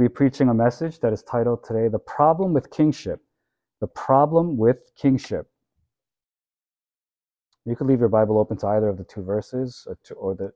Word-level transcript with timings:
to 0.00 0.08
be 0.08 0.12
preaching 0.12 0.48
a 0.48 0.54
message 0.54 0.98
that 1.00 1.12
is 1.12 1.22
titled 1.22 1.62
today 1.62 1.88
The 1.88 1.98
Problem 1.98 2.54
with 2.54 2.70
Kingship. 2.70 3.20
The 3.80 3.86
Problem 3.86 4.56
with 4.56 4.78
Kingship. 4.96 5.46
You 7.66 7.76
could 7.76 7.86
leave 7.86 8.00
your 8.00 8.08
Bible 8.08 8.38
open 8.38 8.56
to 8.58 8.66
either 8.68 8.88
of 8.88 8.96
the 8.96 9.04
two 9.04 9.22
verses 9.22 9.86
or, 9.86 9.98
or 10.16 10.34
the 10.34 10.52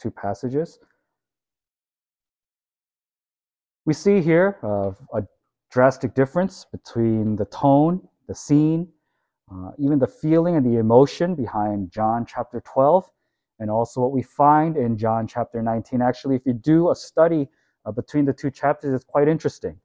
two 0.00 0.10
passages. 0.10 0.78
We 3.84 3.92
see 3.92 4.22
here 4.22 4.58
uh, 4.62 4.92
a 5.12 5.22
drastic 5.70 6.14
difference 6.14 6.64
between 6.72 7.36
the 7.36 7.44
tone, 7.46 8.08
the 8.26 8.34
scene, 8.34 8.88
uh, 9.52 9.72
even 9.78 9.98
the 9.98 10.06
feeling 10.06 10.56
and 10.56 10.64
the 10.64 10.78
emotion 10.78 11.34
behind 11.34 11.90
John 11.90 12.24
chapter 12.26 12.62
12, 12.62 13.04
and 13.58 13.70
also 13.70 14.00
what 14.00 14.12
we 14.12 14.22
find 14.22 14.78
in 14.78 14.96
John 14.96 15.26
chapter 15.26 15.62
19. 15.62 16.00
Actually, 16.00 16.36
if 16.36 16.46
you 16.46 16.54
do 16.54 16.90
a 16.90 16.94
study 16.94 17.48
between 17.92 18.24
the 18.24 18.32
two 18.32 18.50
chapters, 18.50 18.92
is 18.94 19.04
quite 19.04 19.28
interesting. 19.28 19.78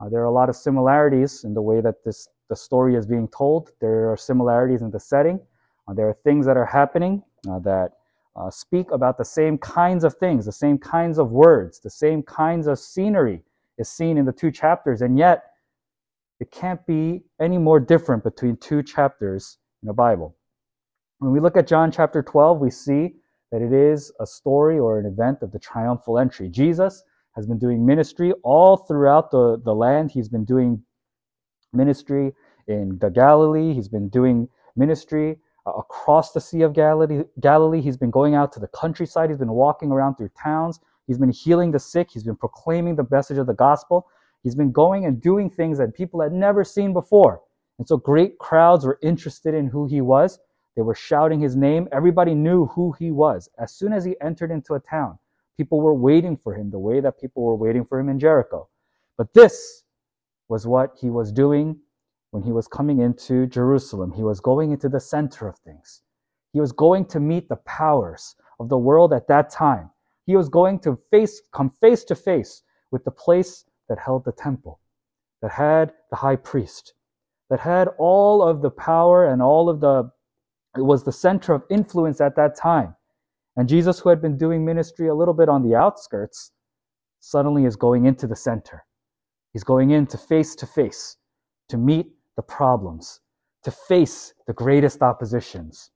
Uh, 0.00 0.08
there 0.08 0.20
are 0.20 0.26
a 0.26 0.32
lot 0.32 0.48
of 0.48 0.56
similarities 0.56 1.44
in 1.44 1.54
the 1.54 1.62
way 1.62 1.80
that 1.80 2.04
this 2.04 2.28
the 2.48 2.56
story 2.56 2.94
is 2.94 3.06
being 3.06 3.28
told. 3.28 3.70
There 3.80 4.12
are 4.12 4.16
similarities 4.16 4.82
in 4.82 4.90
the 4.90 5.00
setting. 5.00 5.40
Uh, 5.88 5.94
there 5.94 6.08
are 6.08 6.16
things 6.24 6.44
that 6.46 6.56
are 6.56 6.66
happening 6.66 7.22
uh, 7.50 7.58
that 7.60 7.92
uh, 8.36 8.50
speak 8.50 8.90
about 8.90 9.16
the 9.16 9.24
same 9.24 9.56
kinds 9.58 10.04
of 10.04 10.14
things, 10.16 10.44
the 10.44 10.52
same 10.52 10.78
kinds 10.78 11.18
of 11.18 11.30
words, 11.30 11.80
the 11.80 11.90
same 11.90 12.22
kinds 12.22 12.66
of 12.66 12.78
scenery 12.78 13.42
is 13.78 13.88
seen 13.88 14.18
in 14.18 14.24
the 14.24 14.32
two 14.32 14.50
chapters, 14.50 15.02
and 15.02 15.18
yet 15.18 15.52
it 16.40 16.50
can't 16.50 16.84
be 16.86 17.22
any 17.40 17.58
more 17.58 17.78
different 17.80 18.24
between 18.24 18.56
two 18.56 18.82
chapters 18.82 19.58
in 19.82 19.86
the 19.86 19.92
Bible. 19.92 20.36
When 21.18 21.32
we 21.32 21.40
look 21.40 21.56
at 21.56 21.66
John 21.66 21.90
chapter 21.90 22.22
12, 22.22 22.60
we 22.60 22.70
see 22.70 23.14
that 23.52 23.62
it 23.62 23.72
is 23.72 24.12
a 24.20 24.26
story 24.26 24.78
or 24.78 24.98
an 24.98 25.06
event 25.06 25.38
of 25.42 25.52
the 25.52 25.58
triumphal 25.58 26.18
entry. 26.18 26.48
Jesus 26.48 27.04
has 27.36 27.46
been 27.46 27.58
doing 27.58 27.84
ministry 27.84 28.32
all 28.42 28.76
throughout 28.76 29.30
the, 29.30 29.60
the 29.64 29.74
land. 29.74 30.10
He's 30.10 30.28
been 30.28 30.44
doing 30.44 30.82
ministry 31.72 32.32
in 32.68 32.98
the 33.00 33.10
Galilee. 33.10 33.74
He's 33.74 33.88
been 33.88 34.08
doing 34.08 34.48
ministry 34.76 35.38
uh, 35.66 35.72
across 35.72 36.32
the 36.32 36.40
Sea 36.40 36.62
of 36.62 36.72
Galilee, 36.72 37.24
Galilee. 37.40 37.80
He's 37.80 37.96
been 37.96 38.10
going 38.10 38.34
out 38.34 38.52
to 38.52 38.60
the 38.60 38.68
countryside. 38.68 39.30
He's 39.30 39.38
been 39.38 39.52
walking 39.52 39.90
around 39.90 40.16
through 40.16 40.30
towns. 40.40 40.80
He's 41.06 41.18
been 41.18 41.32
healing 41.32 41.72
the 41.72 41.78
sick. 41.78 42.10
He's 42.12 42.24
been 42.24 42.36
proclaiming 42.36 42.96
the 42.96 43.06
message 43.10 43.38
of 43.38 43.46
the 43.46 43.54
gospel. 43.54 44.06
He's 44.42 44.54
been 44.54 44.72
going 44.72 45.04
and 45.06 45.20
doing 45.20 45.50
things 45.50 45.78
that 45.78 45.94
people 45.94 46.20
had 46.20 46.32
never 46.32 46.64
seen 46.64 46.92
before. 46.92 47.42
And 47.78 47.88
so 47.88 47.96
great 47.96 48.38
crowds 48.38 48.84
were 48.84 48.98
interested 49.02 49.54
in 49.54 49.66
who 49.66 49.86
he 49.86 50.00
was. 50.00 50.38
They 50.76 50.82
were 50.82 50.94
shouting 50.94 51.40
his 51.40 51.56
name. 51.56 51.88
Everybody 51.92 52.34
knew 52.34 52.66
who 52.66 52.92
he 52.92 53.10
was. 53.10 53.48
As 53.58 53.72
soon 53.72 53.92
as 53.92 54.04
he 54.04 54.16
entered 54.20 54.50
into 54.50 54.74
a 54.74 54.80
town, 54.80 55.18
people 55.56 55.80
were 55.80 55.94
waiting 55.94 56.36
for 56.36 56.54
him 56.54 56.70
the 56.70 56.78
way 56.78 57.00
that 57.00 57.20
people 57.20 57.42
were 57.42 57.56
waiting 57.56 57.84
for 57.84 57.98
him 57.98 58.08
in 58.08 58.18
Jericho. 58.18 58.68
But 59.16 59.32
this 59.34 59.84
was 60.48 60.66
what 60.66 60.96
he 61.00 61.10
was 61.10 61.32
doing 61.32 61.78
when 62.30 62.42
he 62.42 62.52
was 62.52 62.66
coming 62.66 63.00
into 63.00 63.46
Jerusalem. 63.46 64.12
He 64.12 64.22
was 64.22 64.40
going 64.40 64.72
into 64.72 64.88
the 64.88 65.00
center 65.00 65.46
of 65.46 65.58
things. 65.58 66.02
He 66.52 66.60
was 66.60 66.72
going 66.72 67.06
to 67.06 67.20
meet 67.20 67.48
the 67.48 67.56
powers 67.56 68.34
of 68.58 68.68
the 68.68 68.78
world 68.78 69.12
at 69.12 69.28
that 69.28 69.50
time. 69.50 69.90
He 70.26 70.36
was 70.36 70.48
going 70.48 70.80
to 70.80 70.98
face, 71.10 71.42
come 71.52 71.70
face 71.70 72.04
to 72.04 72.14
face 72.14 72.62
with 72.90 73.04
the 73.04 73.10
place 73.10 73.64
that 73.88 73.98
held 73.98 74.24
the 74.24 74.32
temple, 74.32 74.80
that 75.42 75.50
had 75.52 75.92
the 76.10 76.16
high 76.16 76.36
priest, 76.36 76.94
that 77.50 77.60
had 77.60 77.88
all 77.98 78.42
of 78.42 78.62
the 78.62 78.70
power 78.70 79.26
and 79.26 79.42
all 79.42 79.68
of 79.68 79.80
the, 79.80 80.10
it 80.76 80.82
was 80.82 81.04
the 81.04 81.12
center 81.12 81.52
of 81.54 81.62
influence 81.70 82.20
at 82.20 82.36
that 82.36 82.56
time. 82.56 82.96
And 83.56 83.68
Jesus, 83.68 84.00
who 84.00 84.08
had 84.08 84.20
been 84.20 84.36
doing 84.36 84.64
ministry 84.64 85.08
a 85.08 85.14
little 85.14 85.34
bit 85.34 85.48
on 85.48 85.62
the 85.62 85.76
outskirts, 85.76 86.50
suddenly 87.20 87.64
is 87.64 87.76
going 87.76 88.06
into 88.06 88.26
the 88.26 88.36
center. 88.36 88.84
He's 89.52 89.64
going 89.64 89.90
into 89.90 90.18
face 90.18 90.54
to 90.56 90.66
face 90.66 91.16
to 91.68 91.78
meet 91.78 92.06
the 92.36 92.42
problems, 92.42 93.20
to 93.62 93.70
face 93.70 94.34
the 94.46 94.52
greatest 94.52 95.02
oppositions. 95.02 95.90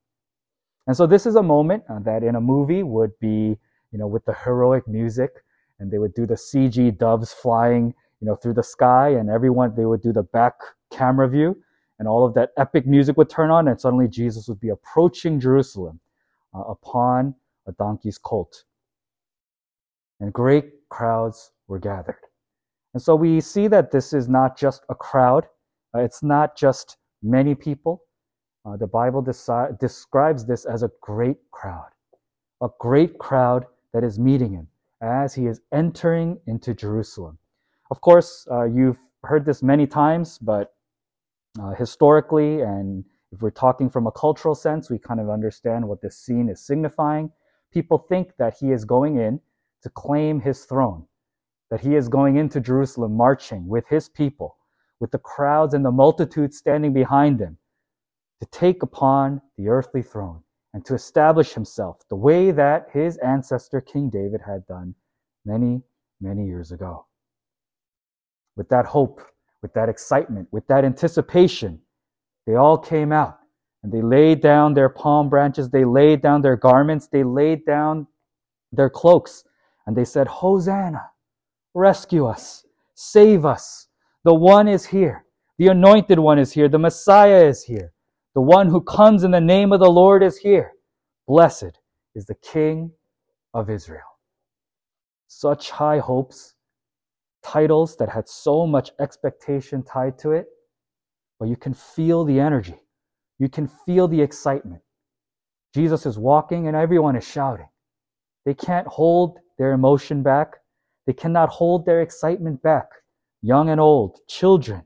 And 0.87 0.97
so 0.97 1.07
this 1.07 1.27
is 1.27 1.37
a 1.37 1.43
moment 1.43 1.85
uh, 1.91 1.99
that 2.01 2.23
in 2.23 2.35
a 2.37 2.41
movie 2.41 2.83
would 2.83 3.11
be, 3.21 3.59
you 3.93 3.99
know, 3.99 4.07
with 4.07 4.25
the 4.25 4.35
heroic 4.35 4.89
music, 4.89 5.31
and 5.79 5.91
they 5.91 5.99
would 5.99 6.15
do 6.15 6.27
the 6.27 6.35
CG 6.35 6.97
doves 6.97 7.33
flying, 7.33 7.95
you 8.21 8.27
know, 8.27 8.37
through 8.37 8.55
the 8.55 8.63
sky, 8.63 9.11
and 9.11 9.29
everyone 9.29 9.75
they 9.77 9.85
would 9.85 10.01
do 10.01 10.13
the 10.13 10.23
back 10.23 10.55
camera 10.91 11.29
view, 11.29 11.57
and 11.99 12.09
all 12.09 12.25
of 12.25 12.35
that 12.35 12.51
epic 12.57 12.87
music 12.87 13.17
would 13.17 13.29
turn 13.29 13.51
on, 13.51 13.69
and 13.69 13.79
suddenly 13.79 14.09
Jesus 14.09 14.49
would 14.49 14.61
be 14.61 14.71
approaching 14.71 15.39
Jerusalem 15.39 16.01
uh, 16.55 16.63
upon 16.63 17.35
a 17.69 17.73
donkey's 17.73 18.19
colt. 18.19 18.65
And 20.21 20.33
great 20.33 20.89
crowds 20.89 21.53
were 21.69 21.79
gathered. 21.79 22.19
And 22.95 23.03
so 23.03 23.15
we 23.15 23.41
see 23.41 23.69
that 23.69 23.93
this 23.93 24.13
is 24.13 24.29
not 24.29 24.57
just 24.57 24.85
a 24.89 24.95
crowd, 24.95 25.45
uh, 25.95 26.01
it's 26.01 26.23
not 26.23 26.57
just 26.57 26.97
many 27.23 27.55
people. 27.55 28.03
Uh, 28.65 28.77
the 28.77 28.87
Bible 28.87 29.23
desi- 29.23 29.79
describes 29.79 30.45
this 30.45 30.65
as 30.65 30.83
a 30.83 30.91
great 31.01 31.37
crowd, 31.53 31.91
a 32.63 32.69
great 32.81 33.19
crowd 33.19 33.67
that 33.93 34.03
is 34.03 34.19
meeting 34.19 34.53
him 34.53 34.69
as 35.01 35.35
he 35.35 35.47
is 35.47 35.61
entering 35.73 36.39
into 36.47 36.75
Jerusalem. 36.75 37.39
Of 37.91 38.01
course, 38.01 38.47
uh, 38.51 38.65
you've 38.65 38.99
heard 39.23 39.45
this 39.45 39.63
many 39.63 39.87
times, 39.87 40.39
but 40.39 40.73
uh, 41.61 41.75
historically, 41.75 42.61
and 42.61 43.05
if 43.33 43.43
we're 43.43 43.51
talking 43.51 43.89
from 43.89 44.07
a 44.07 44.13
cultural 44.13 44.55
sense, 44.55 44.91
we 44.91 44.99
kind 44.99 45.21
of 45.21 45.31
understand 45.31 45.87
what 45.87 46.01
this 46.01 46.19
scene 46.19 46.49
is 46.49 46.61
signifying. 46.61 47.31
People 47.73 47.99
think 47.99 48.33
that 48.39 48.57
he 48.59 48.73
is 48.73 48.85
going 48.85 49.17
in 49.17 49.41
to 49.83 49.91
claim 49.91 50.41
his 50.41 50.65
throne, 50.65 51.07
that 51.71 51.81
he 51.81 51.95
is 51.95 52.09
going 52.09 52.37
into 52.37 52.61
Jerusalem 52.61 53.15
marching 53.15 53.67
with 53.69 53.87
his 53.89 54.09
people 54.09 54.59
with 55.01 55.11
the 55.11 55.19
crowds 55.19 55.75
and 55.75 55.85
the 55.85 55.91
multitudes 55.91 56.59
standing 56.59 56.93
behind 56.93 57.41
him, 57.41 57.57
to 58.41 58.47
take 58.47 58.83
upon 58.83 59.41
the 59.57 59.69
earthly 59.69 60.03
throne 60.03 60.43
and 60.75 60.85
to 60.85 60.95
establish 60.95 61.55
himself 61.55 61.99
the 62.09 62.17
way 62.17 62.51
that 62.51 62.89
his 62.93 63.17
ancestor 63.19 63.81
King 63.81 64.11
David 64.11 64.41
had 64.47 64.67
done 64.67 64.95
many, 65.45 65.83
many 66.21 66.47
years 66.47 66.73
ago. 66.73 67.07
With 68.57 68.69
that 68.69 68.87
hope, 68.87 69.21
with 69.63 69.73
that 69.75 69.89
excitement, 69.89 70.49
with 70.53 70.67
that 70.69 70.85
anticipation, 70.85 71.81
they 72.47 72.55
all 72.55 72.79
came 72.79 73.13
out 73.13 73.38
and 73.83 73.93
they 73.93 74.03
laid 74.03 74.41
down 74.41 74.75
their 74.75 74.89
palm 74.89 75.29
branches, 75.29 75.71
they 75.71 75.85
laid 75.85 76.23
down 76.23 76.43
their 76.43 76.57
garments, 76.57 77.09
they 77.09 77.23
laid 77.23 77.65
down 77.65 78.07
their 78.73 78.91
cloaks, 78.91 79.45
and 79.87 79.97
they 79.97 80.05
said, 80.05 80.27
Hosanna, 80.27 81.11
rescue 81.75 82.27
us, 82.27 82.67
save 82.95 83.45
us. 83.45 83.89
The 84.25 84.35
one 84.35 84.69
is 84.69 84.87
here. 84.87 85.25
The 85.59 85.69
anointed 85.69 86.19
one 86.19 86.39
is 86.39 86.53
here. 86.53 86.69
The 86.69 86.79
Messiah 86.79 87.45
is 87.45 87.65
here. 87.65 87.93
The 88.35 88.43
one 88.43 88.69
who 88.69 88.81
comes 88.81 89.25
in 89.25 89.31
the 89.31 89.41
name 89.41 89.73
of 89.73 89.81
the 89.81 89.91
Lord 89.91 90.23
is 90.23 90.39
here. 90.39 90.73
Blessed 91.27 91.79
is 92.15 92.27
the 92.27 92.35
King 92.37 92.93
of 93.55 93.71
Israel. 93.71 94.03
Such 95.27 95.71
high 95.71 95.99
hopes, 95.99 96.55
titles 97.43 97.97
that 97.97 98.09
had 98.09 98.29
so 98.29 98.67
much 98.67 98.91
expectation 99.01 99.83
tied 99.83 100.19
to 100.21 100.33
it, 100.33 100.47
but 101.39 101.49
you 101.49 101.57
can 101.57 101.75
feel 101.75 102.25
the 102.25 102.41
energy. 102.41 102.81
You 103.39 103.49
can 103.49 103.69
feel 103.69 104.09
the 104.09 104.21
excitement. 104.21 104.83
Jesus 105.75 106.07
is 106.07 106.19
walking 106.19 106.67
and 106.67 106.77
everyone 106.77 107.17
is 107.17 107.27
shouting. 107.27 107.69
They 108.45 108.55
can't 108.55 108.87
hold 108.87 109.39
their 109.59 109.73
emotion 109.73 110.23
back. 110.23 110.57
They 111.07 111.13
cannot 111.13 111.51
hold 111.51 111.87
their 111.87 112.03
excitement 112.03 112.63
back 112.63 112.87
young 113.43 113.69
and 113.71 113.81
old, 113.81 114.19
children, 114.29 114.83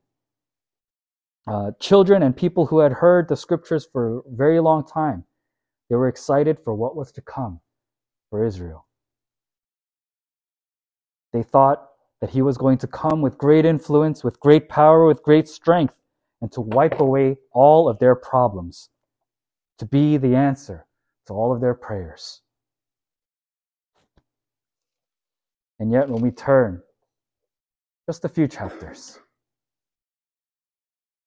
uh, 1.47 1.73
children 1.81 2.23
and 2.23 2.37
people 2.37 2.67
who 2.67 2.81
had 2.81 2.93
heard 2.93 3.29
the 3.29 3.37
scriptures 3.37 3.89
for 3.91 4.19
a 4.19 4.23
very 4.29 4.61
long 4.61 4.87
time. 4.87 5.25
They 5.89 5.97
were 5.97 6.09
excited 6.09 6.59
for 6.63 6.75
what 6.75 6.97
was 6.97 7.13
to 7.13 7.23
come 7.23 7.61
for 8.31 8.47
Israel. 8.47 8.87
They 11.33 11.43
thought 11.43 11.89
that 12.21 12.31
he 12.31 12.43
was 12.43 12.59
going 12.59 12.79
to 12.79 12.87
come 12.87 13.23
with 13.23 13.39
great 13.39 13.65
influence, 13.65 14.23
with 14.23 14.39
great 14.41 14.69
power, 14.69 15.07
with 15.07 15.23
great 15.23 15.49
strength, 15.49 15.97
and 16.43 16.53
to 16.53 16.61
wipe 16.61 17.01
away 17.01 17.39
all 17.53 17.89
of 17.89 17.99
their 17.99 18.15
problems, 18.15 18.91
to 19.79 19.87
be 19.87 20.19
the 20.19 20.35
answer 20.35 20.87
to 21.27 21.33
all 21.33 21.55
of 21.55 21.63
their 21.63 21.75
prayers. 21.75 22.43
And 25.79 25.91
yet, 25.91 26.09
when 26.09 26.21
we 26.21 26.31
turn 26.31 26.83
just 28.07 28.25
a 28.25 28.29
few 28.29 28.47
chapters, 28.47 29.19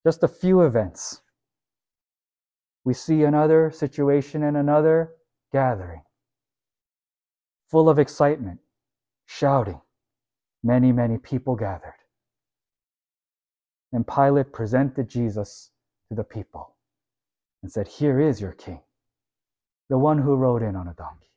just 0.06 0.24
a 0.24 0.28
few 0.28 0.62
events. 0.62 1.22
We 2.84 2.94
see 2.94 3.24
another 3.24 3.72
situation 3.72 4.44
and 4.44 4.56
another 4.56 5.14
gathering, 5.52 6.04
full 7.72 7.90
of 7.90 7.98
excitement, 7.98 8.60
shouting. 9.26 9.82
Many, 10.64 10.92
many 10.92 11.18
people 11.18 11.56
gathered. 11.56 12.05
And 13.92 14.08
Pilate 14.08 14.52
presented 14.52 15.10
Jesus 15.10 15.72
to 16.10 16.16
the 16.16 16.24
people 16.24 16.76
and 17.62 17.72
said, 17.72 17.88
Here 17.88 18.20
is 18.20 18.42
your 18.42 18.52
king, 18.52 18.82
the 19.90 19.98
one 19.98 20.18
who 20.20 20.36
rode 20.36 20.62
in 20.62 20.76
on 20.76 20.88
a 20.88 20.94
donkey, 20.94 21.32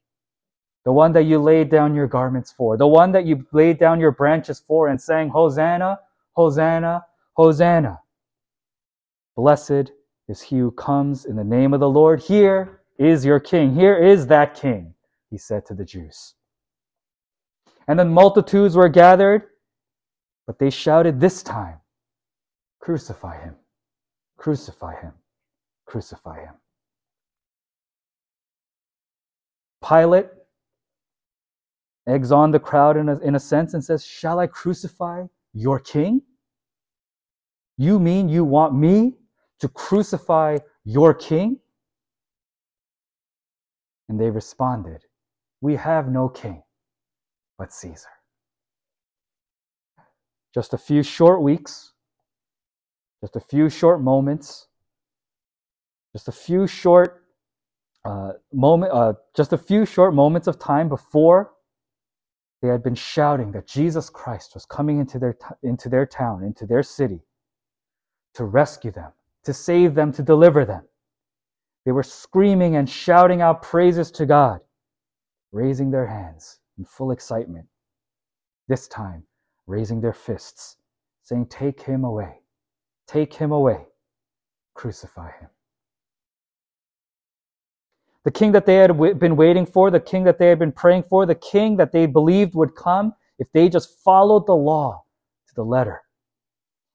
the 0.84 0.92
one 0.92 1.12
that 1.12 1.24
you 1.24 1.38
laid 1.38 1.70
down 1.70 1.94
your 1.94 2.06
garments 2.06 2.52
for, 2.52 2.76
the 2.76 2.86
one 2.86 3.12
that 3.12 3.26
you 3.26 3.46
laid 3.52 3.78
down 3.78 4.00
your 4.00 4.12
branches 4.12 4.62
for 4.66 4.88
and 4.88 5.00
sang, 5.00 5.28
Hosanna, 5.28 6.00
Hosanna, 6.32 7.04
Hosanna. 7.34 8.00
Blessed 9.36 9.92
is 10.28 10.42
he 10.42 10.58
who 10.58 10.70
comes 10.70 11.24
in 11.24 11.36
the 11.36 11.44
name 11.44 11.72
of 11.72 11.80
the 11.80 11.88
Lord. 11.88 12.20
Here 12.20 12.80
is 12.98 13.24
your 13.24 13.40
king. 13.40 13.74
Here 13.74 13.96
is 13.96 14.26
that 14.26 14.54
king, 14.54 14.94
he 15.30 15.38
said 15.38 15.64
to 15.66 15.74
the 15.74 15.84
Jews. 15.84 16.34
And 17.86 17.98
then 17.98 18.10
multitudes 18.10 18.76
were 18.76 18.88
gathered, 18.88 19.44
but 20.46 20.58
they 20.58 20.70
shouted 20.70 21.20
this 21.20 21.42
time, 21.42 21.78
Crucify 22.80 23.40
him, 23.42 23.56
crucify 24.36 25.00
him, 25.00 25.12
crucify 25.86 26.40
him. 26.40 26.54
Pilate 29.86 30.28
eggs 32.06 32.32
on 32.32 32.50
the 32.50 32.58
crowd 32.58 32.96
in 32.96 33.08
a, 33.08 33.18
in 33.18 33.34
a 33.34 33.40
sense 33.40 33.74
and 33.74 33.84
says, 33.84 34.04
Shall 34.04 34.40
I 34.40 34.46
crucify 34.46 35.26
your 35.52 35.78
king? 35.78 36.22
You 37.76 37.98
mean 37.98 38.28
you 38.28 38.44
want 38.44 38.74
me 38.74 39.14
to 39.60 39.68
crucify 39.68 40.58
your 40.84 41.14
king? 41.14 41.60
And 44.08 44.18
they 44.18 44.30
responded, 44.30 45.02
We 45.60 45.76
have 45.76 46.08
no 46.08 46.28
king 46.28 46.62
but 47.58 47.72
Caesar. 47.72 48.08
Just 50.54 50.72
a 50.72 50.78
few 50.78 51.02
short 51.02 51.42
weeks, 51.42 51.92
just 53.20 53.36
a 53.36 53.40
few 53.40 53.68
short 53.68 54.00
moments, 54.00 54.68
just 56.12 56.28
a 56.28 56.32
few 56.32 56.66
short 56.66 57.24
uh, 58.04 58.32
moment, 58.52 58.92
uh, 58.92 59.14
just 59.36 59.52
a 59.52 59.58
few 59.58 59.84
short 59.84 60.14
moments 60.14 60.46
of 60.46 60.58
time 60.58 60.88
before 60.88 61.52
they 62.62 62.68
had 62.68 62.82
been 62.82 62.94
shouting 62.94 63.52
that 63.52 63.66
Jesus 63.66 64.10
Christ 64.10 64.54
was 64.54 64.66
coming 64.66 64.98
into 64.98 65.18
their, 65.18 65.34
t- 65.34 65.46
into 65.62 65.88
their 65.88 66.06
town, 66.06 66.42
into 66.42 66.66
their 66.66 66.82
city, 66.82 67.20
to 68.34 68.44
rescue 68.44 68.90
them, 68.90 69.12
to 69.44 69.52
save 69.52 69.94
them, 69.94 70.12
to 70.12 70.22
deliver 70.22 70.64
them. 70.64 70.84
They 71.84 71.92
were 71.92 72.02
screaming 72.02 72.76
and 72.76 72.88
shouting 72.88 73.40
out 73.40 73.62
praises 73.62 74.10
to 74.12 74.26
God, 74.26 74.60
raising 75.52 75.90
their 75.90 76.06
hands 76.06 76.58
in 76.78 76.84
full 76.84 77.12
excitement. 77.12 77.66
This 78.68 78.88
time, 78.88 79.24
raising 79.66 80.00
their 80.00 80.12
fists, 80.12 80.76
saying, 81.22 81.46
Take 81.46 81.80
him 81.82 82.04
away, 82.04 82.40
take 83.08 83.34
him 83.34 83.50
away, 83.50 83.86
crucify 84.74 85.30
him. 85.40 85.48
The 88.24 88.30
king 88.30 88.52
that 88.52 88.66
they 88.66 88.74
had 88.74 88.98
been 89.18 89.36
waiting 89.36 89.64
for, 89.64 89.90
the 89.90 90.00
king 90.00 90.24
that 90.24 90.38
they 90.38 90.48
had 90.48 90.58
been 90.58 90.72
praying 90.72 91.04
for, 91.04 91.24
the 91.24 91.34
king 91.34 91.76
that 91.78 91.92
they 91.92 92.06
believed 92.06 92.54
would 92.54 92.74
come 92.74 93.14
if 93.38 93.50
they 93.52 93.68
just 93.68 94.02
followed 94.04 94.46
the 94.46 94.54
law 94.54 95.02
to 95.48 95.54
the 95.54 95.64
letter. 95.64 96.02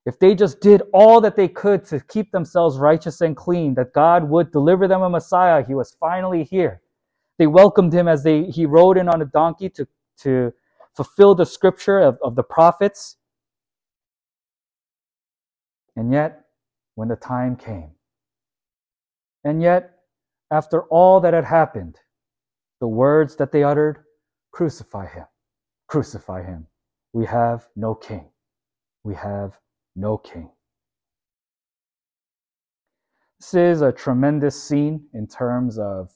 If 0.06 0.20
they 0.20 0.36
just 0.36 0.60
did 0.60 0.84
all 0.94 1.22
that 1.22 1.36
they 1.36 1.48
could 1.48 1.86
to 1.86 2.00
keep 2.02 2.32
themselves 2.32 2.78
righteous 2.78 3.22
and 3.22 3.36
clean, 3.36 3.74
that 3.76 3.94
God 3.94 4.30
would 4.30 4.52
deliver 4.52 4.88
them 4.88 5.02
a 5.02 5.10
Messiah. 5.10 5.66
He 5.66 5.74
was 5.74 5.96
finally 6.00 6.44
here. 6.44 6.82
They 7.40 7.48
welcomed 7.48 7.94
him 7.94 8.08
as 8.08 8.24
they, 8.24 8.44
he 8.44 8.66
rode 8.66 8.98
in 8.98 9.08
on 9.08 9.22
a 9.22 9.26
donkey 9.26 9.70
to, 9.70 9.88
to 10.20 10.54
fulfill 10.96 11.36
the 11.36 11.46
scripture 11.46 12.00
of, 12.00 12.18
of 12.22 12.36
the 12.36 12.44
prophets. 12.44 13.16
And 15.96 16.12
yet, 16.12 16.46
when 16.96 17.08
the 17.08 17.16
time 17.16 17.56
came, 17.56 17.92
and 19.44 19.62
yet, 19.62 19.92
after 20.52 20.84
all 20.84 21.20
that 21.22 21.34
had 21.34 21.46
happened, 21.46 21.98
the 22.80 22.88
words 22.88 23.36
that 23.38 23.52
they 23.52 23.64
uttered, 23.64 24.04
crucify 24.52 25.08
him, 25.08 25.26
crucify 25.88 26.44
him. 26.44 26.68
We 27.14 27.26
have 27.26 27.68
no 27.76 27.96
king. 27.96 28.30
We 29.04 29.16
have 29.16 29.60
no 29.96 30.18
king. 30.18 30.50
This 33.40 33.54
is 33.54 33.82
a 33.82 33.92
tremendous 33.92 34.62
scene 34.62 35.06
in 35.14 35.28
terms 35.28 35.78
of 35.78 36.12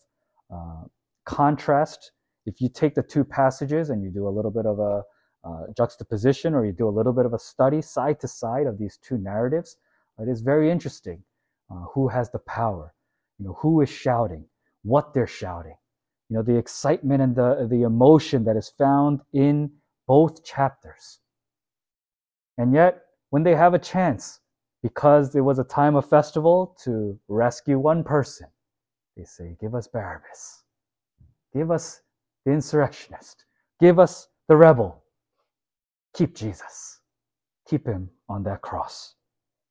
uh, 0.54 0.84
contrast. 1.26 2.12
If 2.46 2.62
you 2.62 2.70
take 2.70 2.96
the 2.96 3.04
two 3.04 3.26
passages 3.26 3.90
and 3.90 4.02
you 4.02 4.10
do 4.10 4.28
a 4.28 4.30
little 4.30 4.52
bit 4.52 4.66
of 4.66 4.80
a 4.80 5.04
uh, 5.48 5.72
juxtaposition 5.78 6.54
or 6.54 6.66
you 6.66 6.74
do 6.74 6.90
a 6.90 6.98
little 6.98 7.14
bit 7.14 7.26
of 7.26 7.34
a 7.34 7.40
study 7.40 7.82
side 7.82 8.20
to 8.20 8.28
side 8.28 8.68
of 8.68 8.78
these 8.78 8.98
two 8.98 9.18
narratives, 9.18 9.78
it 10.20 10.28
is 10.28 10.42
very 10.42 10.72
interesting 10.72 11.24
uh, 11.72 11.86
who 11.94 12.08
has 12.08 12.30
the 12.32 12.40
power 12.40 12.94
you 13.40 13.46
know, 13.46 13.54
who 13.62 13.82
is 13.82 13.90
shouting, 13.90 14.46
what 14.84 15.14
they're 15.14 15.28
shouting, 15.28 15.76
you 16.30 16.36
know, 16.36 16.44
the 16.44 16.58
excitement 16.58 17.22
and 17.22 17.36
the, 17.36 17.68
the 17.70 17.84
emotion 17.84 18.44
that 18.46 18.58
is 18.58 18.70
found 18.78 19.22
in 19.34 19.72
both 20.08 20.44
chapters. 20.44 21.20
And 22.58 22.74
yet, 22.74 23.04
when 23.30 23.44
they 23.44 23.56
have 23.56 23.74
a 23.74 23.80
chance, 23.80 24.40
because 24.82 25.36
it 25.36 25.42
was 25.42 25.60
a 25.60 25.64
time 25.64 25.96
of 25.96 26.10
festival 26.10 26.76
to 26.84 27.20
rescue 27.28 27.78
one 27.78 28.04
person, 28.04 28.48
they 29.16 29.26
say, 29.26 29.56
Give 29.60 29.76
us 29.76 29.88
Barabbas. 29.88 30.64
Give 31.54 31.72
us 31.72 32.02
the 32.46 32.52
insurrectionist. 32.52 33.46
Give 33.80 34.00
us 34.00 34.28
the 34.48 34.56
rebel. 34.56 35.04
Keep 36.14 36.36
Jesus. 36.36 37.00
Keep 37.70 37.86
him 37.86 38.10
on 38.30 38.44
that 38.44 38.62
cross. 38.62 39.16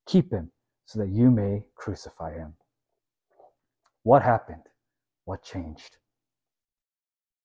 Keep 0.07 0.31
him 0.33 0.51
so 0.85 0.99
that 1.01 1.09
you 1.09 1.31
may 1.31 1.65
crucify 1.75 2.35
him. 2.35 2.55
What 4.03 4.23
happened? 4.23 4.63
What 5.25 5.43
changed? 5.43 5.97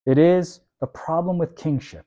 It 0.06 0.18
is 0.18 0.62
a 0.82 0.88
problem 0.88 1.38
with 1.38 1.56
kingship. 1.56 2.06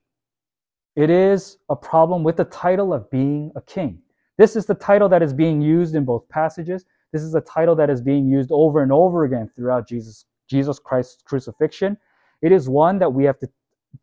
It 0.96 1.10
is 1.10 1.58
a 1.68 1.76
problem 1.76 2.22
with 2.22 2.36
the 2.36 2.44
title 2.44 2.92
of 2.92 3.10
being 3.10 3.50
a 3.56 3.62
king. 3.62 4.00
This 4.38 4.54
is 4.56 4.66
the 4.66 4.74
title 4.74 5.08
that 5.08 5.22
is 5.22 5.32
being 5.32 5.60
used 5.60 5.94
in 5.94 6.04
both 6.04 6.28
passages. 6.28 6.84
This 7.12 7.22
is 7.22 7.34
a 7.34 7.40
title 7.40 7.74
that 7.76 7.90
is 7.90 8.00
being 8.00 8.28
used 8.28 8.50
over 8.52 8.82
and 8.82 8.92
over 8.92 9.24
again 9.24 9.50
throughout 9.54 9.88
Jesus, 9.88 10.26
Jesus 10.48 10.78
Christ's 10.78 11.22
crucifixion. 11.22 11.96
It 12.42 12.52
is 12.52 12.68
one 12.68 12.98
that 12.98 13.12
we 13.12 13.24
have 13.24 13.38
to 13.40 13.48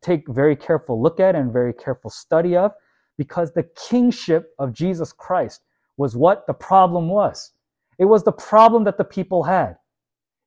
take 0.02 0.28
very 0.28 0.56
careful 0.56 1.02
look 1.02 1.20
at 1.20 1.36
and 1.36 1.52
very 1.52 1.74
careful 1.74 2.10
study 2.10 2.56
of 2.56 2.72
because 3.18 3.54
the 3.54 3.68
kingship 3.90 4.54
of 4.60 4.74
Jesus 4.74 5.14
Christ 5.14 5.62
was 5.98 6.16
what 6.16 6.48
the 6.48 6.54
problem 6.54 7.08
was. 7.10 7.52
It 8.00 8.06
was 8.06 8.24
the 8.24 8.32
problem 8.32 8.84
that 8.86 8.98
the 8.98 9.04
people 9.04 9.44
had. 9.44 9.76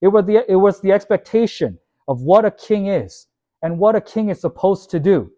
It 0.00 0.09
was 0.09 0.25
the, 0.26 0.45
it 0.50 0.57
was 0.57 0.80
the 0.80 0.92
expectation 0.92 1.78
of 2.09 2.23
what 2.23 2.45
a 2.45 2.50
king 2.50 2.88
is 2.88 3.26
and 3.62 3.78
what 3.78 3.97
a 3.97 4.00
king 4.00 4.28
is 4.28 4.40
supposed 4.40 4.90
to 4.90 5.00
do. 5.00 5.30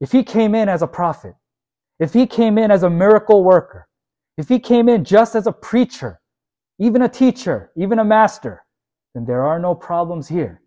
If 0.00 0.12
he 0.12 0.22
came 0.22 0.54
in 0.54 0.68
as 0.68 0.82
a 0.82 0.86
prophet, 0.86 1.34
if 1.98 2.12
he 2.12 2.26
came 2.26 2.58
in 2.58 2.70
as 2.70 2.82
a 2.82 2.90
miracle 2.90 3.44
worker, 3.44 3.88
if 4.36 4.48
he 4.48 4.58
came 4.58 4.88
in 4.88 5.04
just 5.04 5.34
as 5.34 5.46
a 5.46 5.52
preacher, 5.52 6.20
even 6.78 7.02
a 7.02 7.08
teacher, 7.08 7.72
even 7.76 7.98
a 7.98 8.04
master, 8.04 8.64
then 9.14 9.24
there 9.24 9.44
are 9.44 9.58
no 9.58 9.74
problems 9.74 10.28
here. 10.28 10.62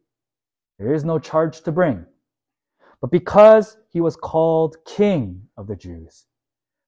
There 0.82 0.96
is 0.96 1.06
no 1.06 1.20
charge 1.20 1.62
to 1.62 1.72
bring. 1.72 2.04
But 3.02 3.12
because 3.12 3.78
he 3.90 4.02
was 4.02 4.16
called 4.16 4.78
king 4.84 5.44
of 5.56 5.68
the 5.68 5.76
Jews, 5.76 6.26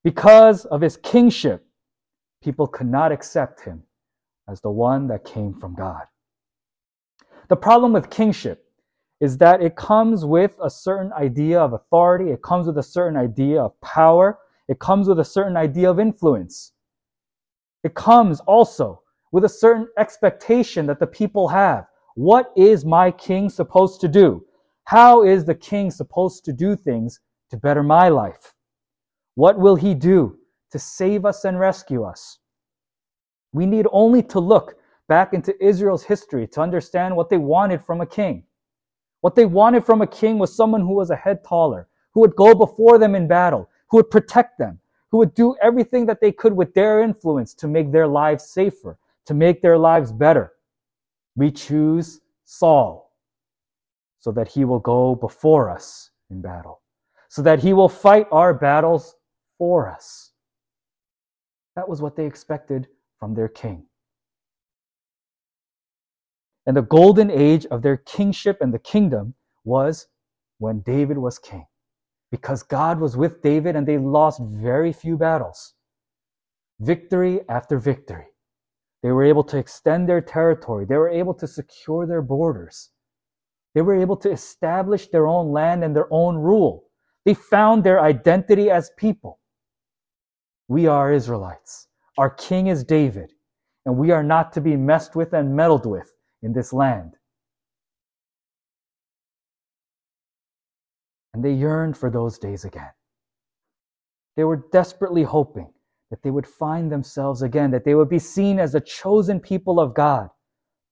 because 0.04 0.66
of 0.66 0.82
his 0.82 0.98
kingship, 0.98 1.64
people 2.44 2.66
could 2.66 2.88
not 2.88 3.12
accept 3.12 3.62
him 3.62 3.84
as 4.50 4.62
the 4.62 4.72
one 4.72 5.08
that 5.10 5.26
came 5.26 5.54
from 5.54 5.76
God. 5.76 6.06
The 7.50 7.56
problem 7.56 7.94
with 7.94 8.10
kingship 8.10 8.66
is 9.22 9.38
that 9.38 9.62
it 9.62 9.76
comes 9.76 10.26
with 10.26 10.56
a 10.64 10.72
certain 10.72 11.14
idea 11.14 11.60
of 11.60 11.74
authority, 11.74 12.32
it 12.32 12.42
comes 12.42 12.66
with 12.66 12.80
a 12.80 12.84
certain 12.84 13.16
idea 13.16 13.62
of 13.62 13.80
power, 13.82 14.40
it 14.68 14.80
comes 14.80 15.08
with 15.08 15.20
a 15.20 15.26
certain 15.26 15.56
idea 15.56 15.92
of 15.92 16.00
influence. 16.00 16.72
It 17.84 17.94
comes 17.94 18.40
also 18.40 19.04
with 19.32 19.46
a 19.46 19.50
certain 19.50 19.88
expectation 20.00 20.88
that 20.88 21.00
the 21.00 21.06
people 21.06 21.48
have. 21.50 21.86
What 22.16 22.52
is 22.56 22.86
my 22.86 23.10
king 23.12 23.50
supposed 23.50 24.00
to 24.02 24.08
do? 24.08 24.46
How 24.86 25.24
is 25.24 25.46
the 25.46 25.56
king 25.56 25.90
supposed 25.90 26.46
to 26.46 26.54
do 26.54 26.76
things 26.76 27.20
to 27.50 27.58
better 27.58 27.82
my 27.84 28.10
life? 28.10 28.54
What 29.36 29.58
will 29.58 29.76
he 29.76 29.96
do 29.96 30.38
to 30.72 30.80
save 30.80 31.26
us 31.26 31.44
and 31.44 31.60
rescue 31.60 32.04
us? 32.04 32.40
We 33.52 33.66
need 33.66 33.88
only 33.92 34.22
to 34.24 34.40
look 34.40 34.76
back 35.08 35.34
into 35.34 35.56
Israel's 35.64 36.04
history 36.04 36.48
to 36.48 36.62
understand 36.62 37.16
what 37.16 37.30
they 37.30 37.38
wanted 37.38 37.84
from 37.84 38.02
a 38.02 38.06
king. 38.06 38.44
What 39.22 39.36
they 39.36 39.46
wanted 39.46 39.86
from 39.86 40.02
a 40.02 40.08
king 40.08 40.38
was 40.38 40.56
someone 40.56 40.82
who 40.82 40.94
was 40.94 41.10
a 41.10 41.16
head 41.16 41.44
taller, 41.44 41.88
who 42.14 42.20
would 42.22 42.36
go 42.36 42.54
before 42.54 42.98
them 42.98 43.16
in 43.16 43.28
battle, 43.28 43.70
who 43.90 43.98
would 43.98 44.12
protect 44.12 44.58
them, 44.58 44.80
who 45.10 45.18
would 45.20 45.34
do 45.34 45.56
everything 45.62 46.06
that 46.08 46.22
they 46.22 46.32
could 46.32 46.54
with 46.54 46.74
their 46.74 47.02
influence 47.02 47.54
to 47.56 47.68
make 47.68 47.92
their 47.92 48.08
lives 48.08 48.44
safer, 48.44 48.98
to 49.26 49.34
make 49.34 49.62
their 49.62 49.78
lives 49.78 50.12
better. 50.12 50.53
We 51.36 51.52
choose 51.52 52.22
Saul 52.46 53.12
so 54.20 54.32
that 54.32 54.48
he 54.48 54.66
will 54.66 54.80
go 54.80 55.16
before 55.16 55.70
us 55.70 56.12
in 56.30 56.42
battle, 56.42 56.82
so 57.30 57.42
that 57.42 57.60
he 57.60 57.74
will 57.74 57.90
fight 57.90 58.28
our 58.32 58.54
battles 58.54 59.16
for 59.58 59.90
us. 59.90 60.32
That 61.76 61.90
was 61.90 62.02
what 62.02 62.16
they 62.16 62.26
expected 62.26 62.88
from 63.20 63.34
their 63.34 63.48
king. 63.50 63.86
And 66.66 66.78
the 66.78 66.84
golden 66.84 67.30
age 67.30 67.66
of 67.66 67.82
their 67.82 67.98
kingship 67.98 68.60
and 68.62 68.74
the 68.74 68.80
kingdom 68.80 69.34
was 69.66 70.08
when 70.60 70.80
David 70.82 71.18
was 71.18 71.40
king. 71.40 71.66
Because 72.32 72.64
God 72.64 73.00
was 73.00 73.18
with 73.18 73.42
David 73.42 73.76
and 73.76 73.86
they 73.86 73.98
lost 73.98 74.42
very 74.42 74.94
few 74.94 75.18
battles. 75.18 75.74
Victory 76.80 77.42
after 77.50 77.78
victory. 77.78 78.28
They 79.04 79.12
were 79.12 79.26
able 79.26 79.44
to 79.46 79.58
extend 79.58 80.08
their 80.08 80.22
territory. 80.22 80.86
They 80.86 80.96
were 80.96 81.10
able 81.10 81.34
to 81.36 81.48
secure 81.48 82.08
their 82.08 82.22
borders. 82.22 82.90
They 83.76 83.82
were 83.82 83.96
able 83.96 84.16
to 84.18 84.32
establish 84.32 85.10
their 85.10 85.28
own 85.28 85.52
land 85.52 85.84
and 85.84 85.94
their 85.94 86.08
own 86.10 86.38
rule. 86.38 86.86
They 87.26 87.34
found 87.34 87.84
their 87.84 88.00
identity 88.00 88.72
as 88.72 88.92
people. 88.98 89.40
We 90.70 90.88
are 90.88 91.12
Israelites. 91.12 91.88
Our 92.18 92.30
king 92.30 92.68
is 92.68 92.86
David, 92.86 93.34
and 93.86 93.98
we 93.98 94.12
are 94.12 94.24
not 94.24 94.54
to 94.54 94.62
be 94.62 94.78
messed 94.78 95.16
with 95.16 95.34
and 95.34 95.54
meddled 95.54 95.86
with 95.86 96.10
in 96.42 96.54
this 96.54 96.72
land. 96.72 97.16
And 101.34 101.44
they 101.44 101.52
yearned 101.52 101.98
for 101.98 102.10
those 102.10 102.38
days 102.38 102.64
again. 102.64 102.92
They 104.38 104.46
were 104.46 104.64
desperately 104.72 105.24
hoping 105.24 105.73
that 106.14 106.22
they 106.22 106.30
would 106.30 106.46
find 106.46 106.92
themselves 106.92 107.42
again, 107.42 107.72
that 107.72 107.86
they 107.86 107.96
would 107.96 108.08
be 108.08 108.20
seen 108.20 108.60
as 108.60 108.74
the 108.74 108.80
chosen 108.80 109.40
people 109.40 109.80
of 109.80 109.96
God, 109.96 110.30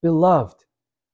beloved, 0.02 0.66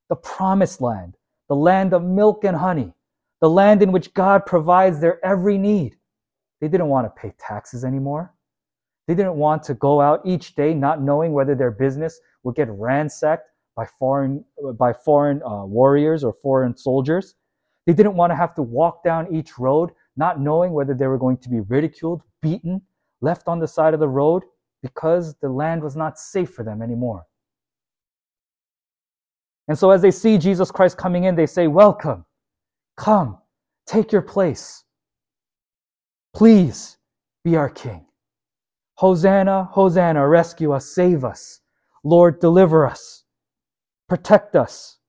the 0.07 0.15
promised 0.15 0.79
land, 0.79 1.17
the 1.49 1.57
land 1.57 1.93
of 1.93 2.05
milk 2.05 2.45
and 2.45 2.55
honey, 2.55 2.93
the 3.41 3.49
land 3.49 3.83
in 3.83 3.91
which 3.91 4.13
God 4.13 4.45
provides 4.45 5.01
their 5.01 5.19
every 5.25 5.57
need. 5.57 5.97
They 6.61 6.69
didn't 6.69 6.87
want 6.87 7.05
to 7.05 7.21
pay 7.21 7.33
taxes 7.37 7.83
anymore. 7.83 8.33
They 9.09 9.13
didn't 9.13 9.35
want 9.35 9.61
to 9.63 9.73
go 9.73 9.99
out 9.99 10.21
each 10.23 10.55
day 10.55 10.73
not 10.73 11.01
knowing 11.01 11.33
whether 11.33 11.53
their 11.53 11.71
business 11.71 12.17
would 12.43 12.55
get 12.55 12.69
ransacked 12.69 13.49
by 13.75 13.85
foreign, 13.99 14.45
by 14.79 14.93
foreign 14.93 15.43
uh, 15.43 15.65
warriors 15.65 16.23
or 16.23 16.31
foreign 16.31 16.77
soldiers. 16.77 17.35
They 17.85 17.91
didn't 17.91 18.15
want 18.15 18.31
to 18.31 18.37
have 18.37 18.55
to 18.55 18.61
walk 18.61 19.03
down 19.03 19.35
each 19.35 19.59
road 19.59 19.89
not 20.15 20.39
knowing 20.39 20.71
whether 20.71 20.93
they 20.93 21.07
were 21.07 21.17
going 21.17 21.39
to 21.39 21.49
be 21.49 21.59
ridiculed, 21.59 22.21
beaten, 22.41 22.83
left 23.21 23.47
on 23.47 23.59
the 23.59 23.67
side 23.67 23.93
of 23.93 23.99
the 23.99 24.07
road 24.07 24.43
because 24.81 25.35
the 25.41 25.49
land 25.49 25.81
was 25.81 25.95
not 25.95 26.19
safe 26.19 26.51
for 26.51 26.63
them 26.63 26.81
anymore. 26.81 27.25
And 29.67 29.77
so 29.77 29.91
as 29.91 30.01
they 30.01 30.11
see 30.11 30.37
Jesus 30.37 30.71
Christ 30.71 30.97
coming 30.97 31.25
in, 31.25 31.35
they 31.35 31.45
say, 31.45 31.67
Welcome, 31.67 32.25
come, 32.95 33.37
take 33.85 34.11
your 34.11 34.21
place. 34.21 34.83
Please 36.33 36.97
be 37.43 37.55
our 37.55 37.69
King. 37.69 38.05
Hosanna, 38.95 39.65
Hosanna, 39.71 40.27
rescue 40.27 40.71
us, 40.71 40.85
save 40.85 41.25
us. 41.25 41.61
Lord, 42.03 42.39
deliver 42.39 42.85
us, 42.85 43.23
protect 44.07 44.55
us. 44.55 44.99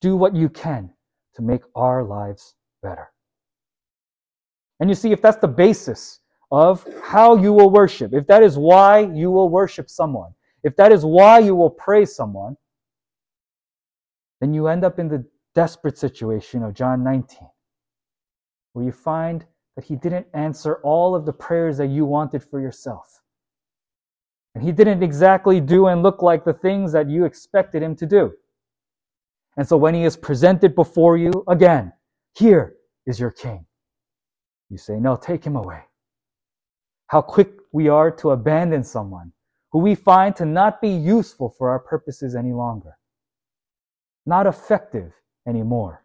Do 0.00 0.16
what 0.16 0.34
you 0.34 0.48
can 0.48 0.90
to 1.34 1.42
make 1.42 1.62
our 1.74 2.04
lives 2.04 2.54
better. 2.82 3.10
And 4.80 4.88
you 4.88 4.94
see, 4.94 5.12
if 5.12 5.22
that's 5.22 5.38
the 5.38 5.48
basis 5.48 6.20
of 6.50 6.86
how 7.02 7.36
you 7.36 7.52
will 7.52 7.70
worship, 7.70 8.12
if 8.12 8.26
that 8.26 8.42
is 8.42 8.56
why 8.56 9.00
you 9.00 9.30
will 9.30 9.48
worship 9.48 9.88
someone, 9.90 10.32
if 10.62 10.76
that 10.76 10.92
is 10.92 11.04
why 11.04 11.38
you 11.38 11.54
will 11.54 11.70
praise 11.70 12.14
someone, 12.14 12.56
then 14.40 14.52
you 14.52 14.66
end 14.66 14.84
up 14.84 14.98
in 14.98 15.08
the 15.08 15.24
desperate 15.54 15.98
situation 15.98 16.62
of 16.62 16.74
John 16.74 17.02
19, 17.02 17.38
where 18.72 18.84
you 18.84 18.92
find 18.92 19.44
that 19.76 19.84
he 19.84 19.96
didn't 19.96 20.26
answer 20.34 20.76
all 20.82 21.14
of 21.14 21.26
the 21.26 21.32
prayers 21.32 21.78
that 21.78 21.88
you 21.88 22.04
wanted 22.04 22.42
for 22.42 22.60
yourself. 22.60 23.20
And 24.54 24.62
he 24.62 24.70
didn't 24.70 25.02
exactly 25.02 25.60
do 25.60 25.86
and 25.86 26.02
look 26.02 26.22
like 26.22 26.44
the 26.44 26.52
things 26.52 26.92
that 26.92 27.10
you 27.10 27.24
expected 27.24 27.82
him 27.82 27.96
to 27.96 28.06
do. 28.06 28.32
And 29.56 29.66
so 29.66 29.76
when 29.76 29.94
he 29.94 30.04
is 30.04 30.16
presented 30.16 30.74
before 30.74 31.16
you, 31.16 31.44
again, 31.48 31.92
here 32.36 32.74
is 33.06 33.18
your 33.18 33.30
king. 33.30 33.66
You 34.70 34.78
say, 34.78 35.00
no, 35.00 35.16
take 35.16 35.44
him 35.44 35.56
away 35.56 35.82
how 37.08 37.20
quick 37.20 37.52
we 37.72 37.88
are 37.88 38.10
to 38.10 38.30
abandon 38.30 38.82
someone 38.82 39.32
who 39.72 39.80
we 39.80 39.94
find 39.94 40.36
to 40.36 40.44
not 40.44 40.80
be 40.80 40.88
useful 40.88 41.50
for 41.50 41.70
our 41.70 41.80
purposes 41.80 42.36
any 42.36 42.52
longer, 42.52 42.96
not 44.24 44.46
effective 44.46 45.12
anymore. 45.48 46.04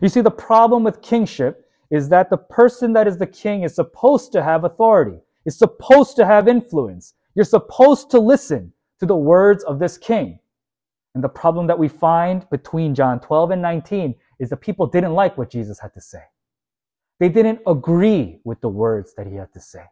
You 0.00 0.08
see, 0.08 0.20
the 0.20 0.30
problem 0.30 0.82
with 0.84 1.02
kingship 1.02 1.66
is 1.90 2.08
that 2.08 2.30
the 2.30 2.38
person 2.38 2.92
that 2.94 3.06
is 3.06 3.18
the 3.18 3.26
king 3.26 3.62
is 3.62 3.74
supposed 3.74 4.32
to 4.32 4.42
have 4.42 4.64
authority, 4.64 5.18
is 5.44 5.58
supposed 5.58 6.16
to 6.16 6.24
have 6.24 6.48
influence. 6.48 7.14
You're 7.34 7.44
supposed 7.44 8.10
to 8.12 8.20
listen 8.20 8.72
to 9.00 9.06
the 9.06 9.16
words 9.16 9.64
of 9.64 9.78
this 9.78 9.98
king. 9.98 10.38
And 11.14 11.24
the 11.24 11.28
problem 11.28 11.66
that 11.66 11.78
we 11.78 11.88
find 11.88 12.48
between 12.50 12.94
John 12.94 13.20
12 13.20 13.50
and 13.50 13.62
19 13.62 14.14
is 14.38 14.50
that 14.50 14.58
people 14.58 14.86
didn't 14.86 15.12
like 15.12 15.36
what 15.36 15.50
Jesus 15.50 15.80
had 15.80 15.92
to 15.94 16.00
say. 16.00 16.22
They 17.20 17.28
didn't 17.28 17.60
agree 17.66 18.40
with 18.44 18.62
the 18.62 18.68
words 18.68 19.14
that 19.14 19.26
he 19.26 19.34
had 19.34 19.52
to 19.52 19.60
say. 19.60 19.84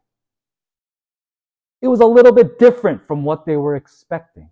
It 1.83 1.89
was 1.89 2.01
a 2.01 2.07
little 2.07 2.33
bit 2.33 2.59
different 2.59 3.07
from 3.07 3.23
what 3.23 3.45
they 3.45 3.57
were 3.57 3.77
expecting. 3.77 4.51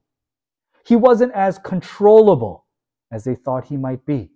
He 0.84 0.94
wasn't 0.94 1.32
as 1.32 1.58
controllable 1.58 2.66
as 3.10 3.24
they 3.24 3.34
thought 3.34 3.64
he 3.64 3.78
might 3.78 4.04
be. 4.04 4.30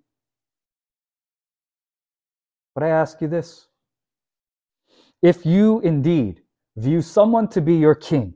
But 2.74 2.82
I 2.82 2.88
ask 2.88 3.20
you 3.20 3.28
this 3.28 3.68
if 5.22 5.44
you 5.44 5.80
indeed 5.80 6.40
view 6.76 7.02
someone 7.02 7.46
to 7.48 7.60
be 7.60 7.74
your 7.74 7.94
king, 7.94 8.34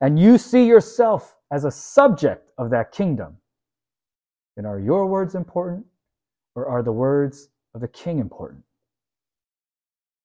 and 0.00 0.18
you 0.18 0.38
see 0.38 0.66
yourself 0.66 1.36
as 1.52 1.64
a 1.64 1.70
subject 1.70 2.50
of 2.58 2.70
that 2.70 2.90
kingdom, 2.90 3.36
then 4.56 4.66
are 4.66 4.80
your 4.80 5.06
words 5.06 5.36
important 5.36 5.86
or 6.56 6.66
are 6.66 6.82
the 6.82 6.92
words 6.92 7.48
of 7.74 7.80
the 7.80 7.88
king 7.88 8.18
important? 8.18 8.64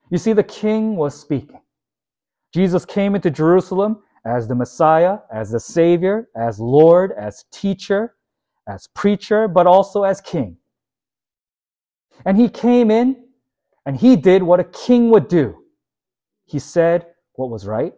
You 0.09 0.17
see, 0.17 0.33
the 0.33 0.43
king 0.43 0.95
was 0.95 1.19
speaking. 1.19 1.61
Jesus 2.53 2.85
came 2.85 3.15
into 3.15 3.29
Jerusalem 3.29 4.01
as 4.25 4.47
the 4.47 4.55
Messiah, 4.55 5.19
as 5.31 5.51
the 5.51 5.59
Savior, 5.59 6.29
as 6.35 6.59
Lord, 6.59 7.11
as 7.11 7.45
teacher, 7.51 8.15
as 8.67 8.87
preacher, 8.87 9.47
but 9.47 9.67
also 9.67 10.03
as 10.03 10.19
king. 10.21 10.57
And 12.25 12.37
he 12.37 12.49
came 12.49 12.91
in 12.91 13.23
and 13.85 13.95
he 13.95 14.15
did 14.15 14.43
what 14.43 14.59
a 14.59 14.63
king 14.65 15.09
would 15.11 15.27
do. 15.27 15.55
He 16.45 16.59
said 16.59 17.07
what 17.33 17.49
was 17.49 17.65
right. 17.65 17.93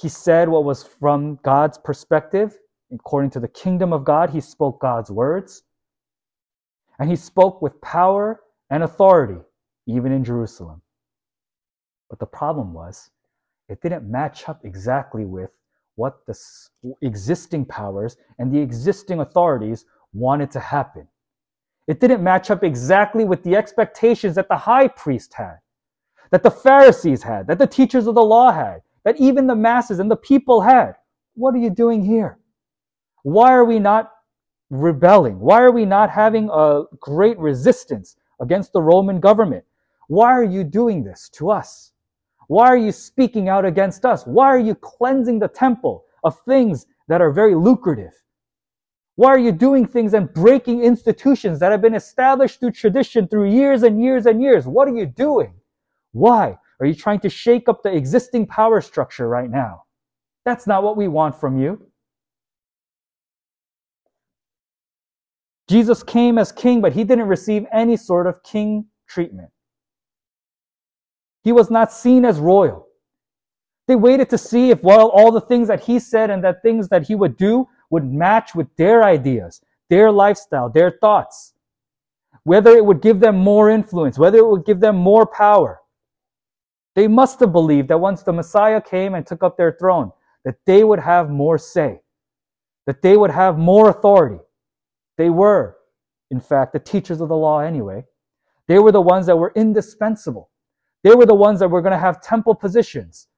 He 0.00 0.08
said 0.08 0.48
what 0.48 0.64
was 0.64 0.82
from 0.82 1.38
God's 1.42 1.78
perspective. 1.78 2.58
According 2.92 3.30
to 3.30 3.40
the 3.40 3.48
kingdom 3.48 3.92
of 3.92 4.04
God, 4.04 4.30
he 4.30 4.40
spoke 4.40 4.80
God's 4.80 5.10
words. 5.10 5.62
And 6.98 7.10
he 7.10 7.16
spoke 7.16 7.60
with 7.60 7.80
power 7.80 8.40
and 8.70 8.82
authority, 8.82 9.40
even 9.86 10.12
in 10.12 10.24
Jerusalem. 10.24 10.82
But 12.08 12.18
the 12.18 12.26
problem 12.26 12.72
was, 12.72 13.10
it 13.68 13.80
didn't 13.82 14.08
match 14.08 14.48
up 14.48 14.64
exactly 14.64 15.24
with 15.24 15.50
what 15.96 16.24
the 16.26 16.38
existing 17.02 17.64
powers 17.64 18.16
and 18.38 18.52
the 18.52 18.60
existing 18.60 19.20
authorities 19.20 19.84
wanted 20.12 20.50
to 20.52 20.60
happen. 20.60 21.08
It 21.88 22.00
didn't 22.00 22.22
match 22.22 22.50
up 22.50 22.62
exactly 22.64 23.24
with 23.24 23.42
the 23.42 23.56
expectations 23.56 24.34
that 24.36 24.48
the 24.48 24.56
high 24.56 24.88
priest 24.88 25.34
had, 25.34 25.56
that 26.30 26.42
the 26.42 26.50
Pharisees 26.50 27.22
had, 27.22 27.46
that 27.46 27.58
the 27.58 27.66
teachers 27.66 28.06
of 28.06 28.14
the 28.14 28.24
law 28.24 28.52
had, 28.52 28.82
that 29.04 29.20
even 29.20 29.46
the 29.46 29.54
masses 29.54 29.98
and 29.98 30.10
the 30.10 30.16
people 30.16 30.60
had. 30.60 30.94
What 31.34 31.54
are 31.54 31.58
you 31.58 31.70
doing 31.70 32.04
here? 32.04 32.38
Why 33.22 33.52
are 33.52 33.64
we 33.64 33.78
not 33.78 34.12
rebelling? 34.70 35.38
Why 35.38 35.62
are 35.62 35.72
we 35.72 35.84
not 35.84 36.10
having 36.10 36.50
a 36.52 36.82
great 37.00 37.38
resistance 37.38 38.16
against 38.40 38.72
the 38.72 38.82
Roman 38.82 39.20
government? 39.20 39.64
Why 40.08 40.32
are 40.32 40.44
you 40.44 40.64
doing 40.64 41.04
this 41.04 41.28
to 41.30 41.50
us? 41.50 41.92
Why 42.48 42.66
are 42.66 42.76
you 42.76 42.92
speaking 42.92 43.48
out 43.48 43.64
against 43.64 44.04
us? 44.04 44.24
Why 44.24 44.46
are 44.46 44.58
you 44.58 44.74
cleansing 44.74 45.38
the 45.38 45.48
temple 45.48 46.04
of 46.24 46.38
things 46.40 46.86
that 47.08 47.20
are 47.20 47.32
very 47.32 47.54
lucrative? 47.54 48.12
Why 49.16 49.30
are 49.30 49.38
you 49.38 49.52
doing 49.52 49.86
things 49.86 50.12
and 50.14 50.32
breaking 50.32 50.82
institutions 50.82 51.58
that 51.60 51.72
have 51.72 51.80
been 51.80 51.94
established 51.94 52.60
through 52.60 52.72
tradition 52.72 53.26
through 53.26 53.50
years 53.50 53.82
and 53.82 54.02
years 54.02 54.26
and 54.26 54.42
years? 54.42 54.66
What 54.66 54.88
are 54.88 54.96
you 54.96 55.06
doing? 55.06 55.54
Why? 56.12 56.58
Are 56.80 56.86
you 56.86 56.94
trying 56.94 57.20
to 57.20 57.30
shake 57.30 57.68
up 57.68 57.82
the 57.82 57.94
existing 57.94 58.46
power 58.46 58.80
structure 58.80 59.26
right 59.26 59.50
now? 59.50 59.84
That's 60.44 60.66
not 60.66 60.82
what 60.82 60.96
we 60.96 61.08
want 61.08 61.40
from 61.40 61.58
you. 61.58 61.86
Jesus 65.68 66.02
came 66.02 66.38
as 66.38 66.52
king, 66.52 66.80
but 66.80 66.92
he 66.92 67.02
didn't 67.02 67.26
receive 67.26 67.66
any 67.72 67.96
sort 67.96 68.26
of 68.26 68.42
king 68.42 68.86
treatment. 69.08 69.50
He 71.46 71.52
was 71.52 71.70
not 71.70 71.92
seen 71.92 72.24
as 72.24 72.40
royal. 72.40 72.88
They 73.86 73.94
waited 73.94 74.28
to 74.30 74.38
see 74.38 74.70
if 74.70 74.82
well, 74.82 75.08
all 75.10 75.30
the 75.30 75.40
things 75.40 75.68
that 75.68 75.84
he 75.84 76.00
said 76.00 76.28
and 76.28 76.42
the 76.42 76.58
things 76.62 76.88
that 76.88 77.06
he 77.06 77.14
would 77.14 77.36
do 77.36 77.68
would 77.88 78.04
match 78.04 78.54
with 78.56 78.66
their 78.76 79.04
ideas, 79.04 79.60
their 79.88 80.10
lifestyle, 80.10 80.68
their 80.68 80.98
thoughts. 81.00 81.54
Whether 82.42 82.72
it 82.72 82.84
would 82.84 83.00
give 83.00 83.20
them 83.20 83.36
more 83.38 83.70
influence, 83.70 84.18
whether 84.18 84.38
it 84.38 84.46
would 84.46 84.66
give 84.66 84.80
them 84.80 84.96
more 84.96 85.24
power. 85.24 85.80
They 86.96 87.06
must 87.08 87.38
have 87.38 87.52
believed 87.52 87.88
that 87.88 87.98
once 88.00 88.24
the 88.24 88.32
Messiah 88.32 88.80
came 88.80 89.14
and 89.14 89.24
took 89.24 89.44
up 89.44 89.56
their 89.56 89.76
throne, 89.78 90.10
that 90.44 90.56
they 90.66 90.82
would 90.82 91.00
have 91.00 91.30
more 91.30 91.58
say, 91.58 92.00
that 92.86 93.02
they 93.02 93.16
would 93.16 93.30
have 93.30 93.56
more 93.56 93.88
authority. 93.88 94.40
They 95.16 95.30
were 95.30 95.76
in 96.30 96.40
fact, 96.40 96.72
the 96.72 96.78
teachers 96.78 97.20
of 97.20 97.28
the 97.28 97.36
law 97.36 97.60
anyway. 97.60 98.04
They 98.66 98.78
were 98.78 98.92
the 98.92 99.00
ones 99.00 99.26
that 99.26 99.36
were 99.36 99.52
indispensable. 99.54 100.50
They 101.06 101.14
were 101.14 101.24
the 101.24 101.36
ones 101.36 101.60
that 101.60 101.68
were 101.68 101.82
going 101.82 101.92
to 101.92 101.98
have 101.98 102.20
temple 102.20 102.56
positions. 102.56 103.28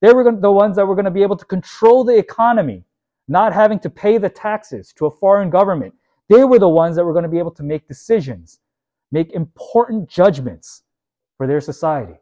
They 0.00 0.12
were 0.12 0.22
the 0.22 0.52
ones 0.52 0.76
that 0.76 0.86
were 0.86 0.94
going 0.94 1.06
to 1.06 1.10
be 1.10 1.22
able 1.22 1.36
to 1.36 1.44
control 1.44 2.04
the 2.04 2.16
economy, 2.16 2.84
not 3.26 3.52
having 3.52 3.80
to 3.80 3.90
pay 3.90 4.16
the 4.16 4.28
taxes 4.28 4.92
to 4.92 5.06
a 5.06 5.10
foreign 5.10 5.50
government. 5.50 5.92
They 6.28 6.44
were 6.44 6.60
the 6.60 6.68
ones 6.68 6.94
that 6.94 7.04
were 7.04 7.12
going 7.12 7.24
to 7.24 7.28
be 7.28 7.40
able 7.40 7.50
to 7.54 7.64
make 7.64 7.88
decisions, 7.88 8.60
make 9.10 9.32
important 9.32 10.08
judgments 10.08 10.84
for 11.36 11.48
their 11.48 11.60
society. 11.60 12.14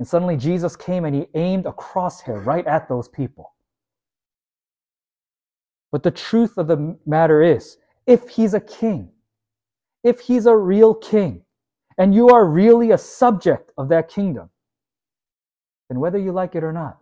And 0.00 0.08
suddenly 0.08 0.36
Jesus 0.36 0.74
came 0.74 1.04
and 1.04 1.14
he 1.14 1.28
aimed 1.34 1.66
a 1.66 1.72
crosshair 1.72 2.44
right 2.44 2.66
at 2.66 2.88
those 2.88 3.06
people. 3.06 3.54
But 5.92 6.02
the 6.02 6.10
truth 6.10 6.58
of 6.58 6.66
the 6.66 6.96
matter 7.06 7.44
is, 7.44 7.76
if 8.08 8.28
he's 8.28 8.54
a 8.54 8.60
king, 8.60 9.12
if 10.02 10.18
he's 10.18 10.46
a 10.46 10.56
real 10.56 10.96
king, 10.96 11.44
and 12.00 12.12
you 12.12 12.30
are 12.30 12.44
really 12.46 12.90
a 12.90 12.98
subject 12.98 13.70
of 13.78 13.88
that 13.90 14.08
kingdom, 14.08 14.50
then 15.88 16.00
whether 16.00 16.18
you 16.18 16.32
like 16.32 16.56
it 16.56 16.64
or 16.64 16.72
not, 16.72 16.98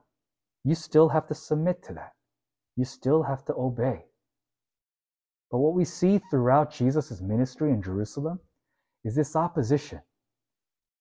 you 0.64 0.74
still 0.74 1.08
have 1.08 1.26
to 1.28 1.34
submit 1.34 1.82
to 1.84 1.94
that. 1.94 2.12
You 2.76 2.84
still 2.84 3.22
have 3.22 3.44
to 3.46 3.54
obey. 3.54 4.04
But 5.50 5.60
what 5.60 5.72
we 5.72 5.86
see 5.86 6.20
throughout 6.30 6.70
Jesus' 6.70 7.22
ministry 7.22 7.70
in 7.70 7.80
Jerusalem 7.80 8.40
is 9.04 9.14
this 9.14 9.34
opposition 9.34 10.02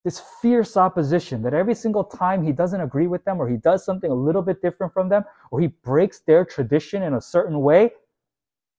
this 0.07 0.21
fierce 0.41 0.77
opposition 0.77 1.41
that 1.41 1.53
every 1.53 1.75
single 1.75 2.05
time 2.05 2.41
he 2.41 2.53
doesn't 2.53 2.79
agree 2.79 3.07
with 3.07 3.25
them 3.25 3.41
or 3.41 3.49
he 3.49 3.57
does 3.57 3.83
something 3.83 4.09
a 4.09 4.15
little 4.15 4.41
bit 4.41 4.61
different 4.61 4.93
from 4.93 5.09
them 5.09 5.25
or 5.51 5.59
he 5.59 5.67
breaks 5.67 6.21
their 6.21 6.45
tradition 6.45 7.03
in 7.03 7.15
a 7.15 7.21
certain 7.21 7.59
way, 7.59 7.91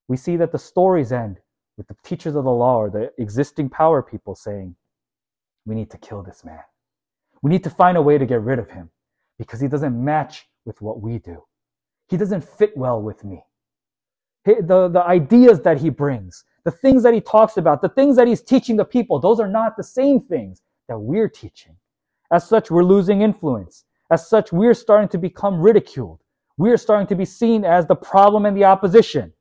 we 0.09 0.17
see 0.17 0.37
that 0.37 0.53
the 0.53 0.59
stories 0.59 1.13
end 1.13 1.39
with 1.77 1.87
the 1.87 1.97
teachers 2.03 2.35
of 2.35 2.45
the 2.45 2.51
law 2.51 2.79
or 2.79 2.89
the 2.89 3.13
existing 3.19 3.69
power 3.69 4.03
people 4.03 4.35
saying, 4.35 4.75
We 5.69 5.75
need 5.75 5.91
to 5.91 5.99
kill 5.99 6.23
this 6.23 6.47
man. 6.47 6.63
We 7.43 7.51
need 7.51 7.63
to 7.65 7.71
find 7.71 7.99
a 7.99 8.03
way 8.03 8.17
to 8.17 8.25
get 8.25 8.41
rid 8.41 8.59
of 8.59 8.71
him 8.71 8.89
because 9.39 9.61
he 9.61 9.69
doesn't 9.69 10.03
match 10.03 10.47
with 10.65 10.81
what 10.81 11.03
we 11.03 11.19
do. 11.19 11.45
He 12.09 12.17
doesn't 12.17 12.43
fit 12.43 12.75
well 12.75 13.03
with 13.03 13.23
me. 13.23 13.45
The, 14.47 14.89
the 14.89 15.05
ideas 15.07 15.61
that 15.61 15.79
he 15.79 15.91
brings, 15.91 16.45
the 16.65 16.71
things 16.71 17.03
that 17.03 17.13
he 17.13 17.21
talks 17.21 17.59
about, 17.59 17.83
the 17.83 17.91
things 17.91 18.17
that 18.17 18.27
he's 18.27 18.41
teaching 18.41 18.77
the 18.77 18.85
people, 18.87 19.21
those 19.21 19.41
are 19.41 19.47
not 19.47 19.77
the 19.77 19.85
same 19.85 20.21
things 20.21 20.63
that 20.89 20.99
we're 20.99 21.29
teaching. 21.29 21.77
As 22.33 22.49
such, 22.49 22.71
we're 22.71 22.83
losing 22.83 23.21
influence. 23.21 23.85
As 24.11 24.27
such, 24.27 24.53
we're 24.53 24.73
starting 24.73 25.09
to 25.11 25.19
become 25.19 25.61
ridiculed. 25.61 26.21
We're 26.57 26.79
starting 26.79 27.07
to 27.09 27.15
be 27.15 27.27
seen 27.27 27.67
as 27.67 27.87
the 27.87 27.95
problem 27.95 28.47
and 28.47 28.57
the 28.57 28.65
opposition. 28.65 29.35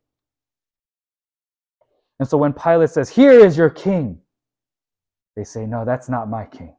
And 2.20 2.28
so 2.28 2.38
when 2.38 2.52
Pilate 2.52 2.90
says, 2.90 3.10
Here 3.10 3.32
is 3.32 3.58
your 3.58 3.70
king, 3.70 4.20
they 5.38 5.44
say, 5.44 5.68
No, 5.68 5.86
that's 5.86 6.10
not 6.10 6.30
my 6.30 6.46
king. 6.46 6.76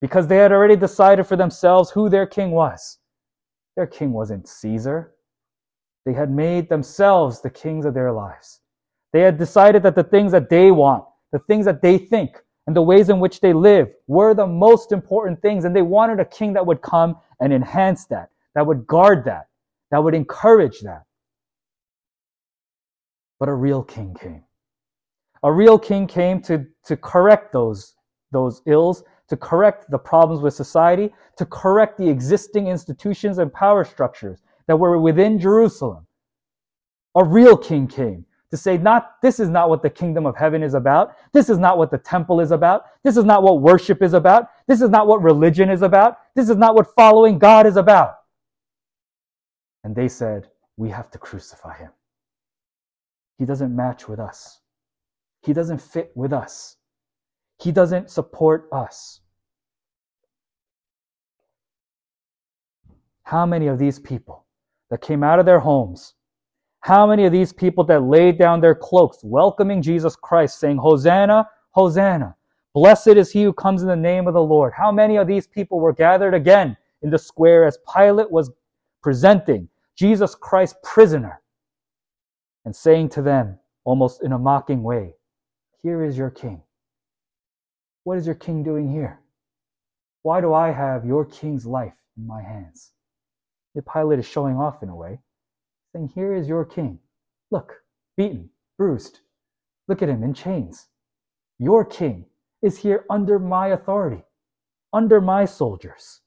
Because 0.00 0.26
they 0.26 0.38
had 0.38 0.50
already 0.50 0.74
decided 0.74 1.26
for 1.26 1.36
themselves 1.36 1.90
who 1.90 2.08
their 2.08 2.26
king 2.26 2.50
was. 2.50 2.98
Their 3.76 3.86
king 3.86 4.12
wasn't 4.12 4.48
Caesar. 4.48 5.12
They 6.06 6.14
had 6.14 6.30
made 6.30 6.68
themselves 6.68 7.40
the 7.40 7.50
kings 7.50 7.84
of 7.84 7.94
their 7.94 8.10
lives. 8.10 8.60
They 9.12 9.20
had 9.20 9.38
decided 9.38 9.82
that 9.84 9.94
the 9.94 10.02
things 10.02 10.32
that 10.32 10.48
they 10.48 10.70
want, 10.70 11.04
the 11.30 11.38
things 11.40 11.66
that 11.66 11.82
they 11.82 11.98
think, 11.98 12.38
and 12.66 12.74
the 12.74 12.82
ways 12.82 13.10
in 13.10 13.20
which 13.20 13.40
they 13.40 13.52
live 13.52 13.88
were 14.06 14.34
the 14.34 14.46
most 14.46 14.92
important 14.92 15.42
things. 15.42 15.64
And 15.64 15.76
they 15.76 15.82
wanted 15.82 16.20
a 16.20 16.24
king 16.24 16.54
that 16.54 16.64
would 16.64 16.80
come 16.80 17.16
and 17.40 17.52
enhance 17.52 18.06
that, 18.06 18.30
that 18.54 18.66
would 18.66 18.86
guard 18.86 19.26
that, 19.26 19.48
that 19.90 20.02
would 20.02 20.14
encourage 20.14 20.80
that. 20.80 21.02
But 23.38 23.50
a 23.50 23.54
real 23.54 23.82
king 23.82 24.16
came. 24.18 24.44
A 25.42 25.52
real 25.52 25.78
king 25.78 26.06
came 26.06 26.40
to, 26.42 26.66
to 26.84 26.96
correct 26.96 27.52
those, 27.52 27.94
those 28.30 28.62
ills, 28.66 29.02
to 29.28 29.36
correct 29.36 29.90
the 29.90 29.98
problems 29.98 30.42
with 30.42 30.54
society, 30.54 31.12
to 31.36 31.46
correct 31.46 31.98
the 31.98 32.08
existing 32.08 32.68
institutions 32.68 33.38
and 33.38 33.52
power 33.52 33.84
structures 33.84 34.42
that 34.66 34.76
were 34.76 34.98
within 35.00 35.38
Jerusalem. 35.38 36.06
A 37.14 37.24
real 37.24 37.56
king 37.56 37.88
came 37.88 38.24
to 38.50 38.56
say 38.56 38.76
not 38.76 39.20
this 39.22 39.40
is 39.40 39.48
not 39.48 39.68
what 39.68 39.82
the 39.82 39.90
kingdom 39.90 40.26
of 40.26 40.36
heaven 40.36 40.62
is 40.62 40.74
about. 40.74 41.16
This 41.32 41.48
is 41.48 41.58
not 41.58 41.78
what 41.78 41.90
the 41.90 41.98
temple 41.98 42.40
is 42.40 42.50
about. 42.50 42.84
This 43.02 43.16
is 43.16 43.24
not 43.24 43.42
what 43.42 43.60
worship 43.60 44.02
is 44.02 44.12
about. 44.12 44.48
This 44.66 44.82
is 44.82 44.90
not 44.90 45.06
what 45.06 45.22
religion 45.22 45.70
is 45.70 45.82
about. 45.82 46.18
This 46.34 46.48
is 46.48 46.56
not 46.56 46.74
what 46.74 46.94
following 46.94 47.38
god 47.38 47.66
is 47.66 47.76
about. 47.76 48.16
And 49.84 49.96
they 49.96 50.08
said 50.08 50.48
we 50.76 50.90
have 50.90 51.10
to 51.10 51.18
crucify 51.18 51.78
him. 51.78 51.90
He 53.38 53.44
doesn't 53.44 53.74
match 53.74 54.08
with 54.08 54.20
us 54.20 54.61
he 55.42 55.52
doesn't 55.52 55.80
fit 55.80 56.10
with 56.14 56.32
us 56.32 56.76
he 57.58 57.70
doesn't 57.70 58.10
support 58.10 58.68
us 58.72 59.20
how 63.24 63.46
many 63.46 63.66
of 63.66 63.78
these 63.78 63.98
people 63.98 64.46
that 64.90 65.00
came 65.00 65.22
out 65.22 65.38
of 65.38 65.46
their 65.46 65.60
homes 65.60 66.14
how 66.82 67.06
many 67.06 67.26
of 67.26 67.32
these 67.32 67.52
people 67.52 67.84
that 67.84 68.02
laid 68.02 68.38
down 68.38 68.60
their 68.60 68.74
cloaks, 68.74 69.18
welcoming 69.22 69.82
Jesus 69.82 70.16
Christ, 70.16 70.58
saying, 70.58 70.78
Hosanna, 70.78 71.48
Hosanna, 71.70 72.34
blessed 72.74 73.08
is 73.08 73.30
he 73.30 73.44
who 73.44 73.52
comes 73.52 73.82
in 73.82 73.88
the 73.88 73.94
name 73.94 74.26
of 74.26 74.34
the 74.34 74.42
Lord? 74.42 74.72
How 74.76 74.90
many 74.90 75.16
of 75.16 75.28
these 75.28 75.46
people 75.46 75.78
were 75.78 75.92
gathered 75.92 76.34
again 76.34 76.76
in 77.02 77.10
the 77.10 77.20
square 77.20 77.64
as 77.66 77.78
Pilate 77.94 78.32
was 78.32 78.50
presenting 79.00 79.68
Jesus 79.96 80.34
Christ 80.34 80.74
prisoner 80.82 81.40
and 82.64 82.74
saying 82.74 83.10
to 83.10 83.22
them, 83.22 83.60
almost 83.84 84.24
in 84.24 84.32
a 84.32 84.38
mocking 84.38 84.82
way, 84.82 85.14
Here 85.82 86.04
is 86.04 86.16
your 86.16 86.30
king. 86.30 86.62
What 88.04 88.18
is 88.18 88.26
your 88.26 88.34
king 88.34 88.62
doing 88.62 88.90
here? 88.90 89.20
Why 90.22 90.40
do 90.40 90.52
I 90.52 90.70
have 90.70 91.04
your 91.04 91.24
king's 91.24 91.66
life 91.66 91.94
in 92.16 92.26
my 92.26 92.42
hands? 92.42 92.92
The 93.74 93.82
Pilate 93.82 94.18
is 94.18 94.26
showing 94.26 94.56
off 94.56 94.82
in 94.82 94.88
a 94.88 94.96
way 94.96 95.18
saying, 95.92 96.12
Here 96.14 96.34
is 96.34 96.48
your 96.48 96.64
king. 96.64 96.98
Look, 97.50 97.82
beaten, 98.16 98.50
bruised. 98.78 99.20
Look 99.88 100.02
at 100.02 100.08
him 100.08 100.22
in 100.22 100.34
chains. 100.34 100.86
Your 101.58 101.84
king 101.84 102.26
is 102.62 102.78
here 102.78 103.04
under 103.10 103.38
my 103.38 103.68
authority, 103.68 104.22
under 104.92 105.20
my 105.20 105.44
soldiers. 105.44 106.20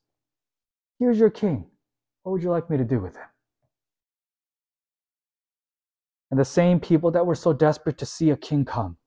Here's 1.00 1.20
your 1.20 1.30
king. 1.30 1.66
What 2.24 2.34
would 2.34 2.44
you 2.44 2.52
like 2.52 2.70
me 2.70 2.78
to 2.78 2.84
do 2.84 3.00
with 3.00 3.16
him? 3.16 3.26
And 6.32 6.40
the 6.40 6.46
same 6.46 6.80
people 6.80 7.12
that 7.12 7.26
were 7.26 7.36
so 7.36 7.54
desperate 7.54 7.98
to 8.00 8.06
see 8.06 8.30
a 8.30 8.38
king 8.38 8.66
come, 8.66 8.98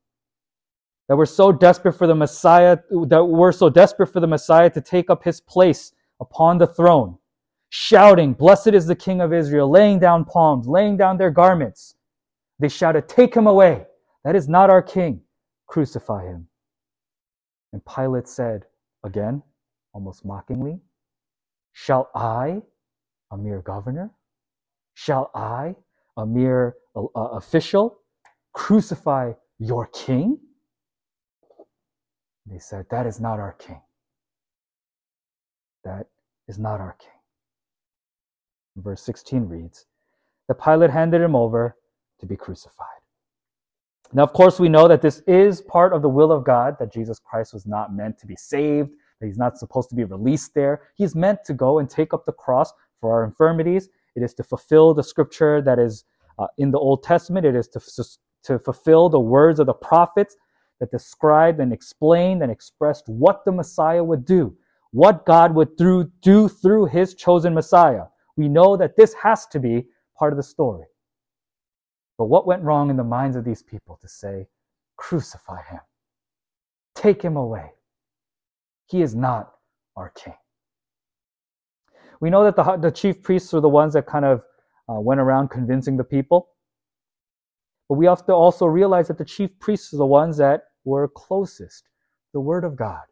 that 1.08 1.16
were 1.16 1.26
so 1.26 1.52
desperate 1.52 1.94
for 1.94 2.06
the 2.06 2.14
Messiah, 2.14 2.78
that 3.08 3.24
were 3.24 3.52
so 3.52 3.70
desperate 3.70 4.08
for 4.08 4.20
the 4.20 4.26
Messiah 4.26 4.70
to 4.70 4.80
take 4.80 5.10
up 5.10 5.24
his 5.24 5.40
place 5.40 5.92
upon 6.20 6.58
the 6.58 6.66
throne, 6.66 7.18
shouting, 7.70 8.34
Blessed 8.34 8.68
is 8.68 8.86
the 8.86 8.96
King 8.96 9.20
of 9.20 9.32
Israel, 9.32 9.70
laying 9.70 9.98
down 10.00 10.24
palms, 10.24 10.66
laying 10.68 10.96
down 10.96 11.18
their 11.18 11.30
garments. 11.30 11.96
They 12.60 12.68
shouted, 12.68 13.08
Take 13.08 13.34
him 13.34 13.46
away. 13.46 13.86
That 14.24 14.36
is 14.36 14.48
not 14.48 14.70
our 14.70 14.82
king. 14.82 15.22
Crucify 15.68 16.26
him. 16.26 16.48
And 17.72 17.82
Pilate 17.86 18.28
said, 18.28 18.64
again, 19.04 19.42
almost 19.94 20.24
mockingly, 20.24 20.80
Shall 21.72 22.10
I, 22.14 22.62
a 23.32 23.38
mere 23.38 23.62
governor, 23.62 24.10
shall 24.94 25.30
I, 25.34 25.76
a 26.16 26.26
mere 26.26 26.76
uh, 26.96 27.02
official, 27.14 28.00
crucify 28.52 29.32
your 29.58 29.86
king? 29.88 30.38
They 32.50 32.58
said, 32.58 32.86
That 32.90 33.06
is 33.06 33.20
not 33.20 33.38
our 33.40 33.52
king. 33.52 33.80
That 35.84 36.06
is 36.48 36.58
not 36.58 36.80
our 36.80 36.96
king 36.98 37.10
verse 38.82 39.02
16 39.02 39.48
reads, 39.48 39.86
The 40.48 40.54
Pilate 40.54 40.90
handed 40.90 41.20
him 41.20 41.36
over 41.36 41.76
to 42.20 42.26
be 42.26 42.36
crucified. 42.36 42.86
Now, 44.12 44.22
of 44.22 44.32
course, 44.32 44.58
we 44.58 44.68
know 44.68 44.88
that 44.88 45.02
this 45.02 45.20
is 45.26 45.60
part 45.60 45.92
of 45.92 46.00
the 46.00 46.08
will 46.08 46.32
of 46.32 46.44
God, 46.44 46.76
that 46.78 46.92
Jesus 46.92 47.18
Christ 47.18 47.52
was 47.52 47.66
not 47.66 47.94
meant 47.94 48.18
to 48.18 48.26
be 48.26 48.36
saved, 48.36 48.90
that 49.20 49.26
he's 49.26 49.36
not 49.36 49.58
supposed 49.58 49.90
to 49.90 49.94
be 49.94 50.04
released 50.04 50.54
there. 50.54 50.82
He's 50.94 51.14
meant 51.14 51.40
to 51.44 51.52
go 51.52 51.78
and 51.78 51.90
take 51.90 52.14
up 52.14 52.24
the 52.24 52.32
cross 52.32 52.72
for 53.00 53.12
our 53.12 53.24
infirmities. 53.24 53.90
It 54.16 54.22
is 54.22 54.32
to 54.34 54.42
fulfill 54.42 54.94
the 54.94 55.02
scripture 55.02 55.60
that 55.62 55.78
is 55.78 56.04
uh, 56.38 56.46
in 56.56 56.70
the 56.70 56.78
Old 56.78 57.02
Testament. 57.02 57.44
It 57.44 57.54
is 57.54 57.68
to, 57.68 57.80
to 58.44 58.58
fulfill 58.58 59.10
the 59.10 59.20
words 59.20 59.60
of 59.60 59.66
the 59.66 59.74
prophets 59.74 60.36
that 60.80 60.90
described 60.90 61.60
and 61.60 61.72
explained 61.72 62.42
and 62.42 62.52
expressed 62.52 63.08
what 63.08 63.44
the 63.44 63.52
Messiah 63.52 64.02
would 64.02 64.24
do, 64.24 64.56
what 64.92 65.26
God 65.26 65.54
would 65.54 65.76
through, 65.76 66.10
do 66.22 66.48
through 66.48 66.86
his 66.86 67.14
chosen 67.14 67.54
Messiah 67.54 68.04
we 68.38 68.48
know 68.48 68.76
that 68.76 68.96
this 68.96 69.12
has 69.14 69.46
to 69.48 69.58
be 69.58 69.88
part 70.16 70.32
of 70.32 70.36
the 70.36 70.44
story. 70.44 70.86
But 72.16 72.26
what 72.26 72.46
went 72.46 72.62
wrong 72.62 72.88
in 72.88 72.96
the 72.96 73.04
minds 73.04 73.36
of 73.36 73.44
these 73.44 73.64
people 73.64 73.98
to 74.00 74.08
say, 74.08 74.46
crucify 74.96 75.60
him, 75.64 75.80
take 76.94 77.20
him 77.20 77.36
away? 77.36 77.72
He 78.86 79.02
is 79.02 79.14
not 79.14 79.54
our 79.96 80.10
king. 80.10 80.36
We 82.20 82.30
know 82.30 82.44
that 82.44 82.54
the, 82.54 82.76
the 82.76 82.92
chief 82.92 83.22
priests 83.22 83.52
were 83.52 83.60
the 83.60 83.68
ones 83.68 83.92
that 83.94 84.06
kind 84.06 84.24
of 84.24 84.42
uh, 84.88 85.00
went 85.00 85.20
around 85.20 85.48
convincing 85.50 85.96
the 85.96 86.04
people. 86.04 86.50
But 87.88 87.96
we 87.96 88.06
have 88.06 88.24
to 88.26 88.32
also 88.32 88.66
realize 88.66 89.08
that 89.08 89.18
the 89.18 89.24
chief 89.24 89.50
priests 89.58 89.92
are 89.92 89.98
the 89.98 90.06
ones 90.06 90.36
that 90.36 90.62
were 90.88 91.06
closest, 91.06 91.88
the 92.32 92.40
Word 92.40 92.64
of 92.64 92.74
God, 92.74 93.04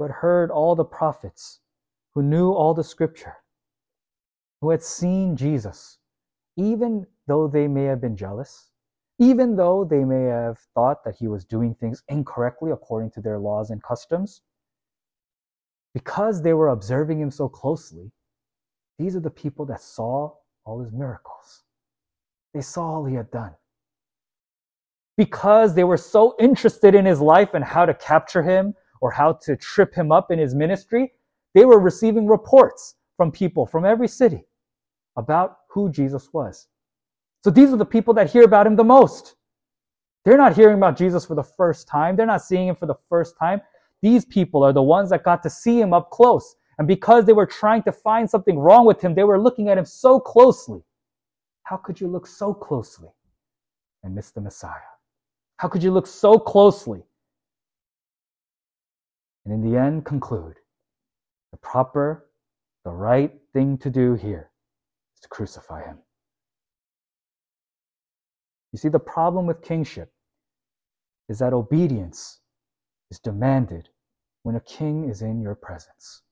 had 0.00 0.10
heard 0.10 0.50
all 0.50 0.74
the 0.74 0.84
prophets, 0.84 1.60
who 2.14 2.22
knew 2.22 2.52
all 2.52 2.74
the 2.74 2.84
scripture, 2.84 3.36
who 4.60 4.70
had 4.70 4.82
seen 4.82 5.36
Jesus, 5.36 5.98
even 6.56 7.06
though 7.26 7.48
they 7.48 7.66
may 7.66 7.84
have 7.84 8.00
been 8.00 8.16
jealous, 8.16 8.70
even 9.18 9.56
though 9.56 9.84
they 9.84 10.04
may 10.04 10.24
have 10.24 10.58
thought 10.74 11.04
that 11.04 11.16
he 11.16 11.28
was 11.28 11.44
doing 11.44 11.74
things 11.74 12.02
incorrectly 12.08 12.70
according 12.70 13.10
to 13.12 13.20
their 13.20 13.38
laws 13.38 13.70
and 13.70 13.82
customs, 13.82 14.42
because 15.94 16.42
they 16.42 16.52
were 16.52 16.68
observing 16.68 17.20
him 17.20 17.30
so 17.30 17.48
closely, 17.48 18.12
these 18.98 19.16
are 19.16 19.20
the 19.20 19.30
people 19.30 19.64
that 19.66 19.80
saw 19.80 20.32
all 20.64 20.82
his 20.82 20.92
miracles. 20.92 21.62
They 22.52 22.60
saw 22.60 22.96
all 22.96 23.04
he 23.04 23.14
had 23.14 23.30
done. 23.30 23.54
Because 25.16 25.74
they 25.74 25.84
were 25.84 25.96
so 25.96 26.34
interested 26.40 26.94
in 26.94 27.04
his 27.04 27.20
life 27.20 27.54
and 27.54 27.64
how 27.64 27.86
to 27.86 27.94
capture 27.94 28.42
him 28.42 28.74
or 29.00 29.10
how 29.10 29.34
to 29.42 29.56
trip 29.56 29.94
him 29.94 30.10
up 30.10 30.30
in 30.30 30.38
his 30.38 30.54
ministry, 30.54 31.12
they 31.54 31.64
were 31.64 31.78
receiving 31.78 32.26
reports 32.26 32.96
from 33.16 33.30
people 33.30 33.66
from 33.66 33.84
every 33.84 34.08
city 34.08 34.44
about 35.16 35.58
who 35.70 35.90
Jesus 35.90 36.32
was. 36.32 36.66
So 37.44 37.50
these 37.50 37.72
are 37.72 37.76
the 37.76 37.84
people 37.84 38.14
that 38.14 38.30
hear 38.30 38.44
about 38.44 38.66
him 38.66 38.76
the 38.76 38.84
most. 38.84 39.36
They're 40.24 40.38
not 40.38 40.56
hearing 40.56 40.78
about 40.78 40.96
Jesus 40.96 41.26
for 41.26 41.34
the 41.34 41.42
first 41.42 41.86
time. 41.86 42.16
They're 42.16 42.26
not 42.26 42.42
seeing 42.42 42.68
him 42.68 42.76
for 42.76 42.86
the 42.86 42.96
first 43.08 43.36
time. 43.38 43.60
These 44.02 44.24
people 44.24 44.62
are 44.62 44.72
the 44.72 44.82
ones 44.82 45.10
that 45.10 45.22
got 45.22 45.42
to 45.42 45.50
see 45.50 45.80
him 45.80 45.92
up 45.92 46.10
close. 46.10 46.56
And 46.78 46.88
because 46.88 47.24
they 47.24 47.32
were 47.32 47.46
trying 47.46 47.82
to 47.84 47.92
find 47.92 48.28
something 48.28 48.58
wrong 48.58 48.86
with 48.86 49.00
him, 49.00 49.14
they 49.14 49.24
were 49.24 49.40
looking 49.40 49.68
at 49.68 49.78
him 49.78 49.84
so 49.84 50.18
closely. 50.18 50.82
How 51.64 51.76
could 51.76 52.00
you 52.00 52.08
look 52.08 52.26
so 52.26 52.52
closely 52.52 53.10
and 54.02 54.14
miss 54.14 54.30
the 54.30 54.40
Messiah? 54.40 54.93
How 55.56 55.68
could 55.68 55.82
you 55.82 55.90
look 55.90 56.06
so 56.06 56.38
closely 56.38 57.02
and 59.44 59.54
in 59.54 59.70
the 59.70 59.78
end 59.78 60.04
conclude 60.04 60.56
the 61.52 61.58
proper, 61.58 62.30
the 62.84 62.90
right 62.90 63.32
thing 63.52 63.78
to 63.78 63.90
do 63.90 64.14
here 64.14 64.50
is 65.14 65.20
to 65.20 65.28
crucify 65.28 65.84
him? 65.84 65.98
You 68.72 68.78
see, 68.78 68.88
the 68.88 68.98
problem 68.98 69.46
with 69.46 69.62
kingship 69.62 70.12
is 71.28 71.38
that 71.38 71.52
obedience 71.52 72.40
is 73.10 73.20
demanded 73.20 73.88
when 74.42 74.56
a 74.56 74.60
king 74.60 75.08
is 75.08 75.22
in 75.22 75.40
your 75.40 75.54
presence. 75.54 76.22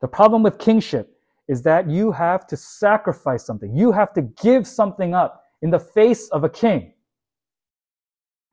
The 0.00 0.08
problem 0.08 0.42
with 0.42 0.58
kingship 0.58 1.16
is 1.48 1.62
that 1.62 1.88
you 1.88 2.12
have 2.12 2.46
to 2.48 2.56
sacrifice 2.56 3.44
something. 3.44 3.74
You 3.74 3.92
have 3.92 4.12
to 4.14 4.22
give 4.22 4.66
something 4.66 5.14
up 5.14 5.44
in 5.62 5.70
the 5.70 5.78
face 5.78 6.28
of 6.28 6.44
a 6.44 6.48
king. 6.48 6.92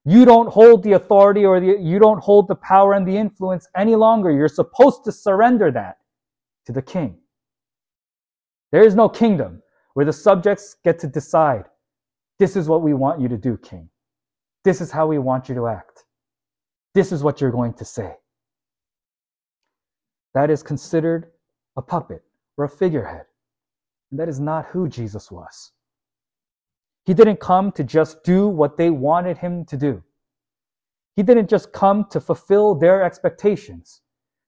You 0.05 0.25
don't 0.25 0.49
hold 0.49 0.83
the 0.83 0.93
authority 0.93 1.45
or 1.45 1.59
the, 1.59 1.77
you 1.79 1.99
don't 1.99 2.23
hold 2.23 2.47
the 2.47 2.55
power 2.55 2.93
and 2.93 3.07
the 3.07 3.17
influence 3.17 3.67
any 3.75 3.95
longer. 3.95 4.31
You're 4.31 4.47
supposed 4.47 5.03
to 5.05 5.11
surrender 5.11 5.71
that 5.71 5.97
to 6.65 6.71
the 6.71 6.81
king. 6.81 7.17
There 8.71 8.83
is 8.83 8.95
no 8.95 9.09
kingdom 9.09 9.61
where 9.93 10.05
the 10.05 10.13
subjects 10.13 10.75
get 10.83 10.99
to 10.99 11.07
decide 11.07 11.65
this 12.37 12.55
is 12.55 12.67
what 12.67 12.81
we 12.81 12.93
want 12.93 13.19
you 13.19 13.27
to 13.27 13.37
do, 13.37 13.57
king. 13.57 13.89
This 14.63 14.81
is 14.81 14.91
how 14.91 15.07
we 15.07 15.17
want 15.17 15.49
you 15.49 15.55
to 15.55 15.67
act. 15.67 16.05
This 16.93 17.11
is 17.11 17.23
what 17.23 17.41
you're 17.41 17.51
going 17.51 17.73
to 17.73 17.85
say. 17.85 18.15
That 20.33 20.49
is 20.49 20.63
considered 20.63 21.31
a 21.75 21.81
puppet 21.81 22.23
or 22.57 22.65
a 22.65 22.69
figurehead. 22.69 23.25
And 24.11 24.19
that 24.19 24.29
is 24.29 24.39
not 24.39 24.65
who 24.67 24.87
Jesus 24.87 25.29
was. 25.31 25.71
He 27.09 27.15
didn't 27.15 27.39
come 27.39 27.71
to 27.71 27.83
just 27.83 28.23
do 28.23 28.47
what 28.47 28.77
they 28.77 28.91
wanted 28.91 29.39
him 29.39 29.65
to 29.65 29.75
do. 29.75 30.03
He 31.15 31.23
didn't 31.23 31.49
just 31.49 31.73
come 31.73 32.05
to 32.11 32.21
fulfill 32.21 32.75
their 32.75 33.01
expectations. 33.01 34.01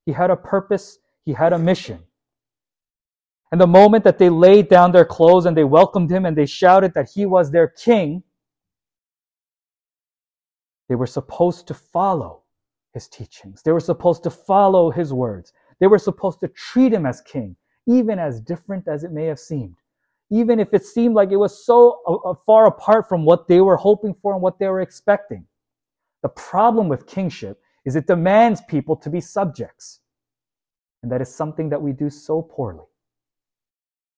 He 0.05 0.11
had 0.11 0.29
a 0.29 0.35
purpose, 0.35 0.99
he 1.25 1.33
had 1.33 1.53
a 1.53 1.57
mission. 1.57 2.03
And 3.51 3.59
the 3.59 3.65
moment 3.65 4.03
that 4.03 4.19
they 4.19 4.29
laid 4.29 4.69
down 4.69 4.91
their 4.91 5.05
clothes 5.05 5.47
and 5.47 5.57
they 5.57 5.63
welcomed 5.63 6.11
him 6.11 6.23
and 6.23 6.37
they 6.37 6.45
shouted 6.45 6.93
that 6.93 7.09
he 7.09 7.25
was 7.25 7.49
their 7.49 7.67
king, 7.67 8.21
they 10.87 10.93
were 10.93 11.07
supposed 11.07 11.67
to 11.67 11.73
follow 11.73 12.43
his 12.93 13.07
teachings. 13.07 13.63
They 13.63 13.71
were 13.71 13.79
supposed 13.79 14.21
to 14.21 14.29
follow 14.29 14.91
his 14.91 15.11
words. 15.11 15.51
They 15.79 15.87
were 15.87 15.97
supposed 15.97 16.39
to 16.41 16.47
treat 16.49 16.93
him 16.93 17.07
as 17.07 17.21
king, 17.21 17.55
even 17.87 18.19
as 18.19 18.39
different 18.39 18.87
as 18.87 19.03
it 19.03 19.11
may 19.11 19.25
have 19.25 19.39
seemed. 19.39 19.80
Even 20.31 20.59
if 20.59 20.73
it 20.73 20.85
seemed 20.85 21.13
like 21.15 21.31
it 21.31 21.37
was 21.37 21.65
so 21.65 22.01
uh, 22.07 22.29
uh, 22.29 22.33
far 22.45 22.67
apart 22.67 23.09
from 23.09 23.25
what 23.25 23.47
they 23.47 23.61
were 23.61 23.77
hoping 23.77 24.15
for 24.21 24.33
and 24.33 24.41
what 24.41 24.59
they 24.59 24.67
were 24.67 24.81
expecting. 24.81 25.45
The 26.23 26.29
problem 26.29 26.87
with 26.87 27.05
kingship 27.05 27.59
is 27.85 27.95
it 27.95 28.07
demands 28.07 28.61
people 28.61 28.95
to 28.95 29.09
be 29.09 29.21
subjects. 29.21 29.99
And 31.03 31.11
that 31.11 31.21
is 31.21 31.33
something 31.33 31.69
that 31.69 31.81
we 31.81 31.91
do 31.91 32.09
so 32.09 32.41
poorly. 32.41 32.85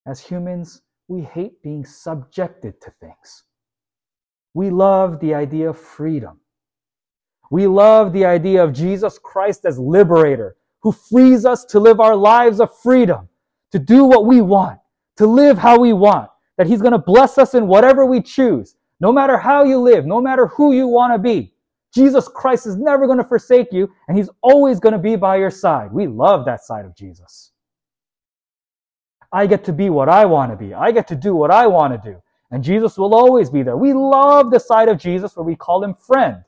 As 0.05 0.19
humans, 0.19 0.81
we 1.07 1.21
hate 1.21 1.61
being 1.63 1.85
subjected 1.85 2.79
to 2.81 2.91
things. 2.99 3.43
We 4.53 4.69
love 4.69 5.19
the 5.19 5.33
idea 5.33 5.69
of 5.69 5.79
freedom. 5.79 6.39
We 7.49 7.67
love 7.67 8.13
the 8.13 8.25
idea 8.25 8.63
of 8.63 8.73
Jesus 8.73 9.19
Christ 9.19 9.65
as 9.65 9.79
liberator, 9.79 10.57
who 10.81 10.91
frees 10.91 11.45
us 11.45 11.65
to 11.65 11.79
live 11.79 11.99
our 11.99 12.15
lives 12.15 12.59
of 12.59 12.75
freedom, 12.77 13.29
to 13.71 13.79
do 13.79 14.03
what 14.05 14.25
we 14.25 14.41
want, 14.41 14.79
to 15.17 15.27
live 15.27 15.57
how 15.57 15.79
we 15.79 15.93
want, 15.93 16.29
that 16.57 16.67
He's 16.67 16.81
going 16.81 16.93
to 16.93 16.97
bless 16.97 17.37
us 17.37 17.53
in 17.53 17.67
whatever 17.67 18.05
we 18.05 18.21
choose, 18.21 18.75
no 18.99 19.11
matter 19.11 19.37
how 19.37 19.63
you 19.63 19.79
live, 19.79 20.05
no 20.05 20.21
matter 20.21 20.47
who 20.47 20.73
you 20.73 20.87
want 20.87 21.13
to 21.13 21.19
be. 21.19 21.53
Jesus 21.93 22.27
Christ 22.27 22.65
is 22.65 22.75
never 22.75 23.05
going 23.05 23.19
to 23.19 23.23
forsake 23.23 23.71
you, 23.71 23.91
and 24.07 24.17
He's 24.17 24.29
always 24.41 24.79
going 24.79 24.93
to 24.93 24.99
be 24.99 25.15
by 25.15 25.37
your 25.37 25.51
side. 25.51 25.91
We 25.91 26.07
love 26.07 26.45
that 26.45 26.63
side 26.63 26.85
of 26.85 26.95
Jesus. 26.95 27.51
I 29.31 29.47
get 29.47 29.63
to 29.65 29.73
be 29.73 29.89
what 29.89 30.09
I 30.09 30.25
want 30.25 30.51
to 30.51 30.55
be. 30.55 30.73
I 30.73 30.91
get 30.91 31.07
to 31.07 31.15
do 31.15 31.35
what 31.35 31.49
I 31.49 31.65
want 31.65 31.93
to 31.93 32.11
do. 32.11 32.21
And 32.51 32.63
Jesus 32.63 32.99
will 32.99 33.15
always 33.15 33.49
be 33.49 33.63
there. 33.63 33.75
We 33.75 33.93
love 33.93 34.51
the 34.51 34.59
side 34.59 34.89
of 34.89 34.99
Jesus 34.99 35.35
where 35.35 35.43
we 35.43 35.55
call 35.55 35.83
him 35.83 35.95
friend. 35.95 36.43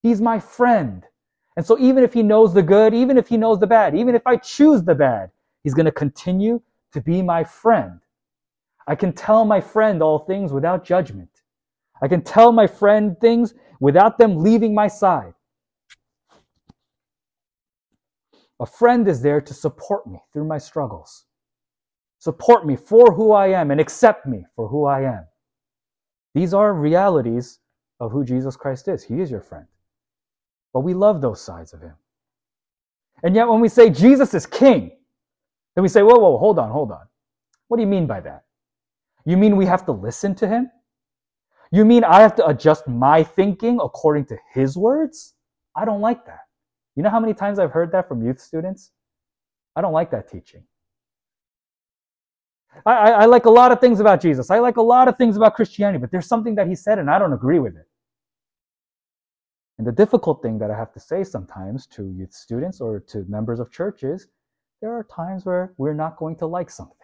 He's 0.00 0.20
my 0.20 0.38
friend. 0.38 1.04
And 1.56 1.66
so 1.66 1.76
even 1.78 2.04
if 2.04 2.14
he 2.14 2.22
knows 2.22 2.54
the 2.54 2.62
good, 2.62 2.94
even 2.94 3.18
if 3.18 3.26
he 3.26 3.36
knows 3.36 3.58
the 3.58 3.66
bad, 3.66 3.96
even 3.96 4.14
if 4.14 4.26
I 4.26 4.36
choose 4.36 4.84
the 4.84 4.94
bad, 4.94 5.32
he's 5.64 5.74
going 5.74 5.86
to 5.86 5.92
continue 5.92 6.62
to 6.92 7.00
be 7.00 7.22
my 7.22 7.44
friend. 7.44 8.00
I 8.86 8.94
can 8.94 9.12
tell 9.12 9.44
my 9.44 9.60
friend 9.60 10.02
all 10.02 10.20
things 10.20 10.52
without 10.52 10.84
judgment. 10.84 11.30
I 12.02 12.08
can 12.08 12.22
tell 12.22 12.52
my 12.52 12.66
friend 12.66 13.16
things 13.20 13.54
without 13.80 14.18
them 14.18 14.42
leaving 14.42 14.74
my 14.74 14.88
side. 14.88 15.34
A 18.60 18.66
friend 18.66 19.08
is 19.08 19.22
there 19.22 19.40
to 19.40 19.54
support 19.54 20.06
me 20.06 20.18
through 20.32 20.46
my 20.46 20.58
struggles 20.58 21.26
support 22.22 22.64
me 22.64 22.76
for 22.76 23.12
who 23.12 23.32
I 23.32 23.48
am 23.48 23.72
and 23.72 23.80
accept 23.80 24.26
me 24.28 24.46
for 24.54 24.68
who 24.68 24.84
I 24.84 25.00
am. 25.00 25.26
These 26.34 26.54
are 26.54 26.72
realities 26.72 27.58
of 27.98 28.12
who 28.12 28.24
Jesus 28.24 28.54
Christ 28.54 28.86
is. 28.86 29.02
He 29.02 29.20
is 29.20 29.28
your 29.28 29.40
friend. 29.40 29.66
But 30.72 30.82
we 30.82 30.94
love 30.94 31.20
those 31.20 31.40
sides 31.42 31.72
of 31.72 31.80
him. 31.80 31.94
And 33.24 33.34
yet, 33.34 33.48
when 33.48 33.60
we 33.60 33.68
say 33.68 33.90
Jesus 33.90 34.34
is 34.34 34.46
king, 34.46 34.92
then 35.74 35.82
we 35.82 35.88
say, 35.88 36.02
whoa, 36.02 36.18
whoa, 36.18 36.38
hold 36.38 36.58
on, 36.58 36.70
hold 36.70 36.92
on. 36.92 37.06
What 37.68 37.78
do 37.78 37.82
you 37.82 37.88
mean 37.88 38.06
by 38.06 38.20
that? 38.20 38.44
You 39.24 39.36
mean 39.36 39.56
we 39.56 39.66
have 39.66 39.86
to 39.86 39.92
listen 39.92 40.34
to 40.36 40.48
him? 40.48 40.70
You 41.70 41.84
mean 41.84 42.04
I 42.04 42.20
have 42.20 42.34
to 42.36 42.46
adjust 42.46 42.86
my 42.86 43.22
thinking 43.22 43.78
according 43.82 44.26
to 44.26 44.36
his 44.52 44.76
words? 44.76 45.34
I 45.74 45.84
don't 45.84 46.02
like 46.02 46.26
that. 46.26 46.40
You 46.96 47.02
know 47.02 47.10
how 47.10 47.20
many 47.20 47.32
times 47.32 47.58
I've 47.58 47.70
heard 47.70 47.92
that 47.92 48.08
from 48.08 48.22
youth 48.22 48.40
students? 48.40 48.90
I 49.74 49.80
don't 49.80 49.94
like 49.94 50.10
that 50.10 50.28
teaching. 50.28 50.64
I, 52.84 52.92
I, 52.92 53.10
I 53.10 53.24
like 53.24 53.46
a 53.46 53.50
lot 53.50 53.72
of 53.72 53.80
things 53.80 54.00
about 54.00 54.20
Jesus. 54.20 54.50
I 54.50 54.58
like 54.58 54.76
a 54.76 54.82
lot 54.82 55.08
of 55.08 55.16
things 55.16 55.36
about 55.36 55.54
Christianity, 55.54 55.98
but 55.98 56.10
there's 56.10 56.26
something 56.26 56.54
that 56.56 56.68
he 56.68 56.74
said 56.74 56.98
and 56.98 57.10
I 57.10 57.18
don't 57.18 57.32
agree 57.32 57.58
with 57.58 57.76
it. 57.76 57.86
And 59.78 59.86
the 59.86 59.92
difficult 59.92 60.42
thing 60.42 60.58
that 60.58 60.70
I 60.70 60.76
have 60.76 60.92
to 60.92 61.00
say 61.00 61.24
sometimes 61.24 61.86
to 61.88 62.10
youth 62.10 62.32
students 62.32 62.80
or 62.80 63.00
to 63.08 63.24
members 63.28 63.58
of 63.60 63.70
churches, 63.70 64.28
there 64.82 64.92
are 64.92 65.04
times 65.04 65.46
where 65.46 65.72
we're 65.78 65.94
not 65.94 66.16
going 66.18 66.36
to 66.36 66.46
like 66.46 66.68
something. 66.68 66.96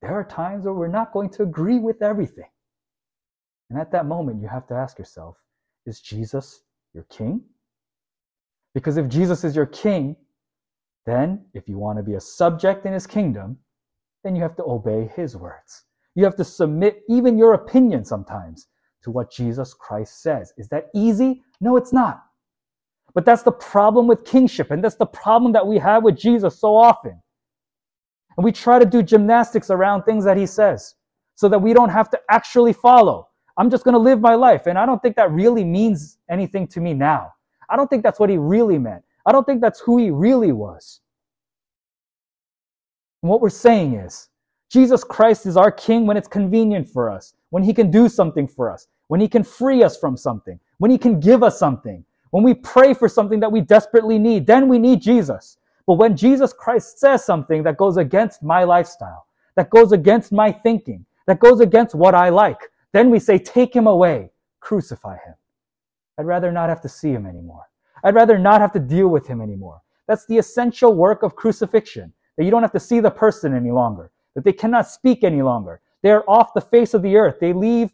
There 0.00 0.14
are 0.14 0.24
times 0.24 0.64
where 0.64 0.72
we're 0.72 0.86
not 0.86 1.12
going 1.12 1.30
to 1.30 1.42
agree 1.42 1.80
with 1.80 2.00
everything. 2.00 2.48
And 3.68 3.78
at 3.78 3.90
that 3.90 4.06
moment, 4.06 4.40
you 4.40 4.48
have 4.48 4.68
to 4.68 4.74
ask 4.74 4.98
yourself, 4.98 5.36
is 5.84 6.00
Jesus 6.00 6.62
your 6.94 7.04
king? 7.10 7.42
Because 8.72 8.96
if 8.96 9.08
Jesus 9.08 9.42
is 9.42 9.56
your 9.56 9.66
king, 9.66 10.14
then 11.06 11.44
if 11.54 11.68
you 11.68 11.76
want 11.76 11.98
to 11.98 12.04
be 12.04 12.14
a 12.14 12.20
subject 12.20 12.86
in 12.86 12.92
his 12.92 13.06
kingdom, 13.06 13.58
then 14.22 14.36
you 14.36 14.42
have 14.42 14.56
to 14.56 14.64
obey 14.64 15.10
his 15.16 15.36
words. 15.36 15.84
You 16.14 16.24
have 16.24 16.36
to 16.36 16.44
submit 16.44 17.02
even 17.08 17.36
your 17.36 17.54
opinion 17.54 18.04
sometimes 18.04 18.68
to 19.02 19.10
what 19.10 19.32
Jesus 19.32 19.74
Christ 19.74 20.22
says. 20.22 20.52
Is 20.56 20.68
that 20.68 20.86
easy? 20.94 21.42
No, 21.60 21.76
it's 21.76 21.92
not. 21.92 22.25
But 23.16 23.26
that's 23.26 23.42
the 23.42 23.52
problem 23.52 24.06
with 24.06 24.26
kingship, 24.26 24.70
and 24.70 24.84
that's 24.84 24.96
the 24.96 25.06
problem 25.06 25.52
that 25.54 25.66
we 25.66 25.78
have 25.78 26.04
with 26.04 26.18
Jesus 26.18 26.60
so 26.60 26.76
often. 26.76 27.20
And 28.36 28.44
we 28.44 28.52
try 28.52 28.78
to 28.78 28.86
do 28.86 29.02
gymnastics 29.02 29.70
around 29.70 30.04
things 30.04 30.24
that 30.26 30.36
he 30.36 30.46
says. 30.46 30.94
so 31.36 31.48
that 31.48 31.58
we 31.58 31.72
don't 31.72 31.90
have 31.90 32.10
to 32.10 32.20
actually 32.30 32.72
follow. 32.72 33.28
I'm 33.58 33.70
just 33.70 33.84
going 33.84 33.94
to 33.94 33.98
live 34.00 34.20
my 34.20 34.34
life. 34.34 34.66
And 34.66 34.78
I 34.78 34.84
don't 34.84 35.00
think 35.00 35.16
that 35.16 35.30
really 35.30 35.64
means 35.64 36.18
anything 36.28 36.66
to 36.68 36.80
me 36.80 36.94
now. 36.94 37.32
I 37.70 37.76
don't 37.76 37.88
think 37.88 38.02
that's 38.02 38.18
what 38.18 38.30
he 38.30 38.38
really 38.38 38.78
meant. 38.78 39.04
I 39.24 39.32
don't 39.32 39.44
think 39.44 39.60
that's 39.60 39.80
who 39.80 39.98
he 39.98 40.10
really 40.10 40.52
was. 40.52 41.00
And 43.22 43.30
what 43.30 43.40
we're 43.40 43.50
saying 43.50 43.94
is, 43.94 44.28
Jesus 44.70 45.04
Christ 45.04 45.46
is 45.46 45.56
our 45.56 45.70
King 45.70 46.06
when 46.06 46.16
it's 46.16 46.28
convenient 46.28 46.88
for 46.88 47.10
us, 47.10 47.34
when 47.50 47.62
he 47.62 47.74
can 47.74 47.90
do 47.90 48.08
something 48.08 48.48
for 48.48 48.70
us, 48.70 48.88
when 49.08 49.20
he 49.20 49.28
can 49.28 49.44
free 49.44 49.82
us 49.82 49.96
from 49.96 50.16
something, 50.16 50.58
when 50.78 50.90
he 50.90 50.98
can 50.98 51.20
give 51.20 51.42
us 51.42 51.58
something, 51.58 52.04
when 52.30 52.42
we 52.42 52.54
pray 52.54 52.94
for 52.94 53.08
something 53.08 53.40
that 53.40 53.52
we 53.52 53.60
desperately 53.60 54.18
need, 54.18 54.46
then 54.46 54.68
we 54.68 54.78
need 54.78 55.00
Jesus. 55.00 55.58
But 55.86 55.94
when 55.94 56.16
Jesus 56.16 56.52
Christ 56.52 56.98
says 56.98 57.24
something 57.24 57.62
that 57.62 57.76
goes 57.76 57.96
against 57.96 58.42
my 58.42 58.64
lifestyle, 58.64 59.26
that 59.54 59.70
goes 59.70 59.92
against 59.92 60.32
my 60.32 60.50
thinking, 60.52 61.06
that 61.26 61.38
goes 61.38 61.60
against 61.60 61.94
what 61.94 62.14
I 62.14 62.28
like, 62.28 62.60
then 62.92 63.10
we 63.10 63.18
say, 63.18 63.38
take 63.38 63.74
him 63.74 63.86
away, 63.86 64.30
crucify 64.60 65.14
him. 65.14 65.34
I'd 66.18 66.26
rather 66.26 66.50
not 66.50 66.68
have 66.68 66.80
to 66.82 66.88
see 66.88 67.10
him 67.10 67.26
anymore. 67.26 67.66
I'd 68.02 68.14
rather 68.14 68.38
not 68.38 68.60
have 68.60 68.72
to 68.72 68.78
deal 68.78 69.08
with 69.08 69.26
him 69.26 69.40
anymore. 69.40 69.82
That's 70.08 70.26
the 70.26 70.38
essential 70.38 70.94
work 70.94 71.22
of 71.22 71.36
crucifixion, 71.36 72.12
that 72.36 72.44
you 72.44 72.50
don't 72.50 72.62
have 72.62 72.72
to 72.72 72.80
see 72.80 73.00
the 73.00 73.10
person 73.10 73.54
any 73.54 73.70
longer, 73.70 74.10
that 74.34 74.44
they 74.44 74.52
cannot 74.52 74.88
speak 74.88 75.24
any 75.24 75.42
longer. 75.42 75.80
They 76.02 76.10
are 76.10 76.24
off 76.28 76.54
the 76.54 76.60
face 76.60 76.94
of 76.94 77.02
the 77.02 77.16
earth. 77.16 77.38
They 77.40 77.52
leave 77.52 77.90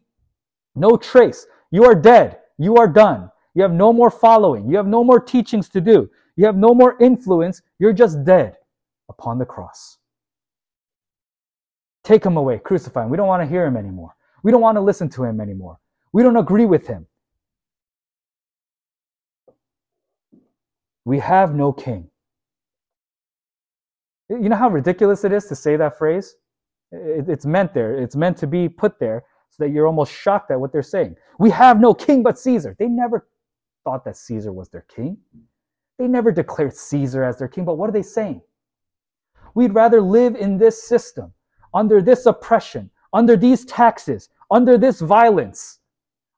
no 0.75 0.97
trace. 0.97 1.47
You 1.71 1.85
are 1.85 1.95
dead. 1.95 2.39
You 2.59 2.77
are 2.77 2.89
done. 2.89 3.31
You 3.55 3.63
have 3.63 3.73
no 3.73 3.93
more 3.93 4.11
following. 4.11 4.69
You 4.69 4.77
have 4.77 4.87
no 4.87 5.05
more 5.05 5.21
teachings 5.21 5.69
to 5.71 5.81
do. 5.81 6.11
You 6.37 6.47
have 6.47 6.57
no 6.57 6.75
more 6.75 6.97
influence. 7.01 7.63
You're 7.79 7.93
just 7.93 8.25
dead 8.25 8.57
upon 9.09 9.39
the 9.39 9.45
cross. 9.45 9.99
Take 12.05 12.25
him 12.25 12.37
away, 12.37 12.59
crucify 12.59 13.05
him. 13.05 13.11
We 13.11 13.17
don't 13.17 13.29
want 13.29 13.43
to 13.43 13.47
hear 13.47 13.65
him 13.65 13.77
anymore. 13.77 14.15
We 14.43 14.51
don't 14.51 14.61
want 14.61 14.77
to 14.77 14.81
listen 14.81 15.09
to 15.11 15.25
him 15.25 15.41
anymore. 15.41 15.79
We 16.13 16.23
don't 16.23 16.37
agree 16.37 16.67
with 16.67 16.87
him. 16.87 17.07
We 21.05 21.19
have 21.19 21.55
no 21.55 21.73
king. 21.73 22.09
You 24.29 24.49
know 24.49 24.57
how 24.57 24.71
ridiculous 24.71 25.25
it 25.25 25.33
is 25.33 25.47
to 25.47 25.55
say 25.55 25.77
that 25.77 25.99
phrase? 25.99 26.37
It's 26.91 27.47
meant 27.47 27.75
there. 27.75 27.97
It's 27.97 28.17
meant 28.17 28.37
to 28.39 28.47
be 28.47 28.69
put 28.69 28.99
there 28.99 29.25
so 29.51 29.65
that 29.65 29.71
you're 29.71 29.87
almost 29.87 30.13
shocked 30.13 30.51
at 30.51 30.59
what 30.61 30.73
they're 30.73 30.83
saying. 30.83 31.17
We 31.39 31.51
have 31.51 31.81
no 31.81 31.93
king 31.93 32.23
but 32.23 32.39
Caesar. 32.39 32.75
They 32.79 32.87
never 32.87 33.27
thought 33.85 34.05
that 34.05 34.17
Caesar 34.17 34.53
was 34.53 34.69
their 34.69 34.87
king. 34.95 35.17
They 35.99 36.09
never 36.09 36.33
declared 36.33 36.75
Caesar 36.75 37.23
as 37.25 37.39
their 37.39 37.49
king, 37.49 37.65
but 37.65 37.77
what 37.77 37.89
are 37.89 37.93
they 37.93 38.03
saying? 38.03 38.43
We'd 39.55 39.75
rather 39.75 40.01
live 40.01 40.35
in 40.35 40.59
this 40.59 40.83
system, 40.83 41.33
under 41.75 42.01
this 42.01 42.27
oppression, 42.27 42.91
under 43.13 43.37
these 43.37 43.65
taxes, 43.65 44.29
under 44.51 44.79
this 44.79 45.01
violence, 45.01 45.81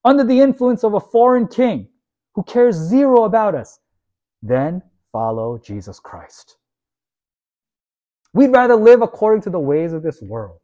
under 0.05 0.25
the 0.25 0.41
influence 0.41 0.85
of 0.85 0.95
a 0.95 1.01
foreign 1.01 1.47
king 1.47 1.89
who 2.35 2.43
cares 2.43 2.77
zero 2.77 3.25
about 3.25 3.55
us, 3.55 3.79
than 4.43 4.83
follow 5.13 5.59
Jesus 5.59 6.01
Christ. 6.01 6.59
We'd 8.33 8.53
rather 8.53 8.75
live 8.75 9.01
according 9.01 9.43
to 9.43 9.51
the 9.51 9.61
ways 9.61 9.93
of 9.93 10.03
this 10.03 10.21
world, 10.21 10.61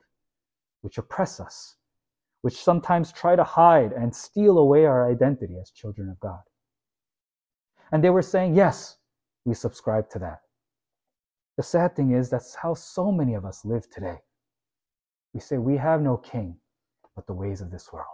which 0.82 0.98
oppress 0.98 1.38
us, 1.38 1.76
which 2.42 2.56
sometimes 2.56 3.12
try 3.12 3.36
to 3.36 3.44
hide 3.44 3.92
and 3.92 4.14
steal 4.14 4.58
away 4.58 4.84
our 4.84 5.08
identity 5.08 5.56
as 5.60 5.70
children 5.70 6.10
of 6.10 6.18
God. 6.18 6.40
And 7.92 8.03
they 8.05 8.11
were 8.11 8.22
saying, 8.22 8.55
yes, 8.55 8.96
we 9.44 9.55
subscribe 9.55 10.09
to 10.11 10.18
that. 10.20 10.40
The 11.57 11.62
sad 11.62 11.96
thing 11.96 12.12
is, 12.12 12.31
that's 12.31 12.55
how 12.55 12.74
so 12.74 13.11
many 13.11 13.35
of 13.35 13.44
us 13.44 13.64
live 13.64 13.90
today. 13.90 14.18
We 15.35 15.40
say, 15.40 15.59
we 15.59 15.76
have 15.76 16.00
no 16.00 16.16
king 16.16 16.57
but 17.14 17.26
the 17.26 17.33
ways 17.33 17.61
of 17.61 17.70
this 17.70 17.92
world. 17.92 18.07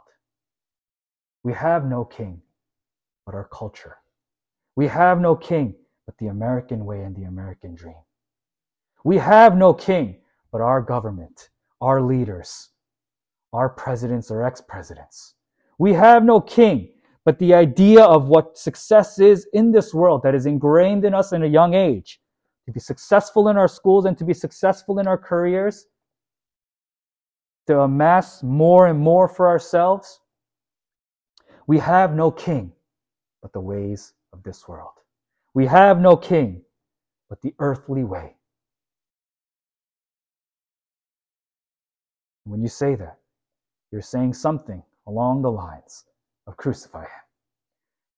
We 1.42 1.52
have 1.52 1.84
no 1.84 2.04
king 2.04 2.42
but 3.24 3.34
our 3.34 3.48
culture. 3.52 3.98
We 4.74 4.88
have 4.88 5.20
no 5.20 5.36
king 5.36 5.74
but 6.06 6.16
the 6.18 6.28
American 6.28 6.84
way 6.84 7.02
and 7.02 7.14
the 7.14 7.24
American 7.24 7.74
dream. 7.74 8.02
We 9.04 9.18
have 9.18 9.56
no 9.56 9.72
king 9.72 10.16
but 10.50 10.60
our 10.60 10.80
government, 10.80 11.50
our 11.80 12.00
leaders, 12.00 12.70
our 13.52 13.68
presidents 13.68 14.30
or 14.30 14.42
ex 14.42 14.60
presidents. 14.60 15.34
We 15.78 15.92
have 15.92 16.24
no 16.24 16.40
king 16.40 16.88
but 17.26 17.40
the 17.40 17.52
idea 17.52 18.04
of 18.04 18.28
what 18.28 18.56
success 18.56 19.18
is 19.18 19.48
in 19.52 19.72
this 19.72 19.92
world 19.92 20.22
that 20.22 20.32
is 20.32 20.46
ingrained 20.46 21.04
in 21.04 21.12
us 21.12 21.32
in 21.32 21.42
a 21.42 21.46
young 21.46 21.74
age. 21.74 22.20
To 22.66 22.72
be 22.72 22.78
successful 22.78 23.48
in 23.48 23.56
our 23.56 23.66
schools 23.66 24.04
and 24.04 24.16
to 24.18 24.24
be 24.24 24.32
successful 24.32 25.00
in 25.00 25.08
our 25.08 25.18
careers, 25.18 25.88
to 27.66 27.80
amass 27.80 28.44
more 28.44 28.86
and 28.86 28.98
more 28.98 29.26
for 29.26 29.48
ourselves. 29.48 30.20
We 31.66 31.78
have 31.80 32.14
no 32.14 32.30
king 32.30 32.70
but 33.42 33.52
the 33.52 33.60
ways 33.60 34.14
of 34.32 34.44
this 34.44 34.68
world. 34.68 34.94
We 35.52 35.66
have 35.66 36.00
no 36.00 36.16
king 36.16 36.62
but 37.28 37.42
the 37.42 37.54
earthly 37.58 38.04
way. 38.04 38.36
When 42.44 42.62
you 42.62 42.68
say 42.68 42.94
that, 42.94 43.18
you're 43.90 44.00
saying 44.00 44.34
something 44.34 44.80
along 45.08 45.42
the 45.42 45.50
lines 45.50 46.04
of 46.46 46.56
crucify 46.56 47.02
him. 47.02 47.24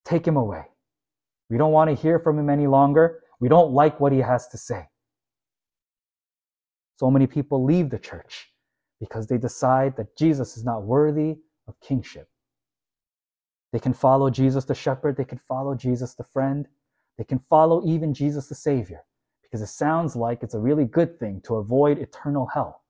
Take 0.05 0.27
him 0.27 0.37
away. 0.37 0.65
We 1.49 1.57
don't 1.57 1.71
want 1.71 1.89
to 1.89 1.95
hear 1.95 2.19
from 2.19 2.37
him 2.37 2.49
any 2.49 2.67
longer. 2.67 3.21
We 3.39 3.49
don't 3.49 3.71
like 3.71 3.99
what 3.99 4.11
he 4.11 4.19
has 4.19 4.47
to 4.49 4.57
say. 4.57 4.87
So 6.97 7.09
many 7.09 7.27
people 7.27 7.63
leave 7.63 7.89
the 7.89 7.99
church 7.99 8.51
because 8.99 9.27
they 9.27 9.37
decide 9.37 9.95
that 9.97 10.17
Jesus 10.17 10.57
is 10.57 10.65
not 10.65 10.83
worthy 10.83 11.37
of 11.67 11.79
kingship. 11.79 12.27
They 13.71 13.79
can 13.79 13.93
follow 13.93 14.29
Jesus 14.29 14.65
the 14.65 14.75
shepherd, 14.75 15.15
they 15.15 15.23
can 15.23 15.37
follow 15.37 15.75
Jesus 15.75 16.15
the 16.15 16.23
friend, 16.23 16.67
they 17.17 17.23
can 17.23 17.39
follow 17.39 17.85
even 17.85 18.13
Jesus 18.13 18.47
the 18.47 18.55
Savior 18.55 19.03
because 19.43 19.61
it 19.61 19.67
sounds 19.67 20.15
like 20.15 20.43
it's 20.43 20.53
a 20.53 20.59
really 20.59 20.85
good 20.85 21.19
thing 21.19 21.41
to 21.45 21.55
avoid 21.55 21.97
eternal 21.97 22.47
hell. 22.47 22.83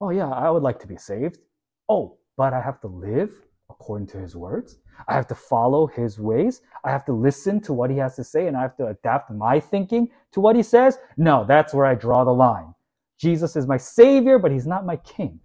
Oh, 0.00 0.10
yeah, 0.10 0.28
I 0.28 0.50
would 0.50 0.62
like 0.62 0.78
to 0.80 0.86
be 0.86 0.96
saved. 0.96 1.38
Oh, 1.88 2.18
but 2.36 2.52
I 2.52 2.60
have 2.60 2.80
to 2.82 2.86
live 2.86 3.32
according 3.80 4.06
to 4.08 4.18
his 4.18 4.34
words. 4.36 4.78
I 5.08 5.14
have 5.14 5.26
to 5.28 5.34
follow 5.34 5.86
his 5.86 6.18
ways. 6.18 6.62
I 6.84 6.90
have 6.90 7.04
to 7.06 7.12
listen 7.12 7.60
to 7.62 7.72
what 7.72 7.90
he 7.90 7.96
has 7.98 8.16
to 8.16 8.24
say 8.24 8.46
and 8.46 8.56
I 8.56 8.62
have 8.62 8.76
to 8.78 8.86
adapt 8.88 9.30
my 9.30 9.60
thinking 9.60 10.08
to 10.32 10.40
what 10.40 10.56
he 10.56 10.62
says. 10.62 10.98
No, 11.16 11.44
that's 11.46 11.74
where 11.74 11.86
I 11.86 11.94
draw 11.94 12.24
the 12.24 12.32
line. 12.32 12.74
Jesus 13.20 13.56
is 13.56 13.66
my 13.66 13.76
savior, 13.76 14.38
but 14.38 14.50
he's 14.52 14.66
not 14.66 14.86
my 14.86 14.96
king. 14.96 15.40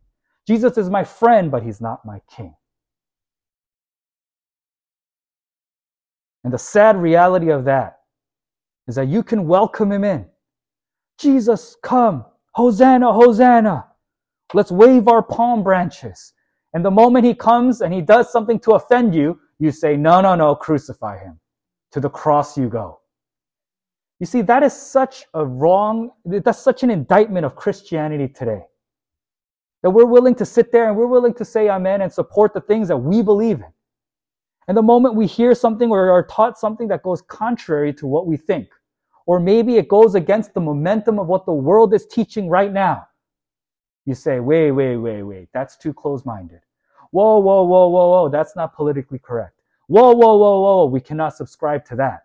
Jesus 0.47 0.77
is 0.77 0.89
my 0.89 1.03
friend, 1.03 1.51
but 1.51 1.63
he's 1.63 1.81
not 1.81 2.05
my 2.05 2.19
king. 2.35 2.55
And 6.43 6.51
the 6.53 6.57
sad 6.57 6.97
reality 6.97 7.49
of 7.51 7.65
that 7.65 7.99
is 8.87 8.95
that 8.95 9.07
you 9.07 9.23
can 9.23 9.47
welcome 9.47 9.91
him 9.91 10.03
in. 10.03 10.25
Jesus, 11.19 11.77
come. 11.83 12.25
Hosanna, 12.53 13.13
Hosanna. 13.13 13.87
Let's 14.53 14.71
wave 14.71 15.07
our 15.07 15.21
palm 15.21 15.63
branches. 15.63 16.33
And 16.73 16.85
the 16.85 16.91
moment 16.91 17.25
he 17.25 17.33
comes 17.33 17.81
and 17.81 17.93
he 17.93 18.01
does 18.01 18.31
something 18.31 18.59
to 18.61 18.71
offend 18.71 19.13
you, 19.13 19.39
you 19.59 19.71
say, 19.71 19.97
no, 19.97 20.21
no, 20.21 20.35
no, 20.35 20.55
crucify 20.55 21.19
him. 21.19 21.39
To 21.91 21.99
the 21.99 22.09
cross 22.09 22.57
you 22.57 22.69
go. 22.69 23.01
You 24.19 24.25
see, 24.25 24.41
that 24.43 24.63
is 24.63 24.71
such 24.71 25.25
a 25.33 25.45
wrong, 25.45 26.11
that's 26.23 26.59
such 26.59 26.83
an 26.83 26.89
indictment 26.89 27.45
of 27.45 27.55
Christianity 27.55 28.27
today. 28.27 28.61
That 29.83 29.89
we're 29.89 30.05
willing 30.05 30.35
to 30.35 30.45
sit 30.45 30.71
there 30.71 30.87
and 30.87 30.95
we're 30.95 31.07
willing 31.07 31.33
to 31.33 31.43
say 31.43 31.69
amen 31.69 32.01
and 32.01 32.13
support 32.13 32.53
the 32.53 32.61
things 32.61 32.87
that 32.87 32.97
we 32.97 33.21
believe 33.21 33.57
in. 33.57 33.73
And 34.67 34.77
the 34.77 34.83
moment 34.83 35.15
we 35.15 35.25
hear 35.25 35.53
something 35.55 35.89
or 35.89 36.11
are 36.11 36.25
taught 36.27 36.57
something 36.57 36.87
that 36.89 37.03
goes 37.03 37.21
contrary 37.23 37.93
to 37.95 38.07
what 38.07 38.27
we 38.27 38.37
think, 38.37 38.69
or 39.25 39.39
maybe 39.39 39.77
it 39.77 39.87
goes 39.87 40.15
against 40.15 40.53
the 40.53 40.61
momentum 40.61 41.19
of 41.19 41.27
what 41.27 41.45
the 41.45 41.53
world 41.53 41.93
is 41.93 42.05
teaching 42.05 42.47
right 42.47 42.71
now, 42.71 43.07
you 44.05 44.15
say, 44.15 44.39
wait, 44.39 44.71
wait, 44.71 44.97
wait, 44.97 45.23
wait, 45.23 45.49
that's 45.53 45.77
too 45.77 45.93
close 45.93 46.25
minded. 46.25 46.61
Whoa, 47.11 47.39
whoa, 47.39 47.63
whoa, 47.63 47.87
whoa, 47.89 48.09
whoa, 48.09 48.29
that's 48.29 48.55
not 48.55 48.75
politically 48.75 49.19
correct. 49.19 49.59
Whoa, 49.87 50.13
whoa, 50.13 50.37
whoa, 50.37 50.61
whoa, 50.61 50.85
we 50.85 51.01
cannot 51.01 51.35
subscribe 51.35 51.85
to 51.85 51.95
that. 51.97 52.21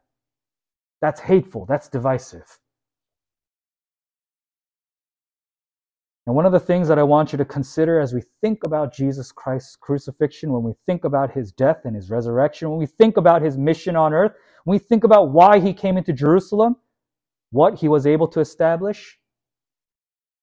That's 1.01 1.21
hateful, 1.21 1.67
that's 1.67 1.89
divisive. 1.89 2.59
And 6.27 6.35
one 6.35 6.47
of 6.47 6.53
the 6.53 6.61
things 6.61 6.89
that 6.89 6.99
I 6.99 7.05
want 7.05 7.31
you 7.33 7.39
to 7.39 7.45
consider 7.45 8.01
as 8.01 8.13
we 8.13 8.23
think 8.41 8.65
about 8.65 8.93
Jesus 8.93 9.31
Christ's 9.31 9.77
crucifixion, 9.77 10.53
when 10.53 10.65
we 10.65 10.73
think 10.85 11.05
about 11.05 11.31
his 11.31 11.53
death 11.53 11.83
and 11.85 11.95
his 11.95 12.11
resurrection, 12.11 12.69
when 12.69 12.79
we 12.81 12.87
think 12.87 13.17
about 13.17 13.43
his 13.43 13.57
mission 13.57 13.95
on 13.95 14.13
earth, 14.13 14.33
when 14.65 14.75
we 14.75 14.79
think 14.79 15.05
about 15.05 15.31
why 15.31 15.61
he 15.61 15.73
came 15.73 15.97
into 15.97 16.13
Jerusalem, 16.13 16.77
what 17.53 17.77
he 17.79 17.87
was 17.87 18.09
able 18.09 18.27
to 18.29 18.41
establish, 18.41 19.19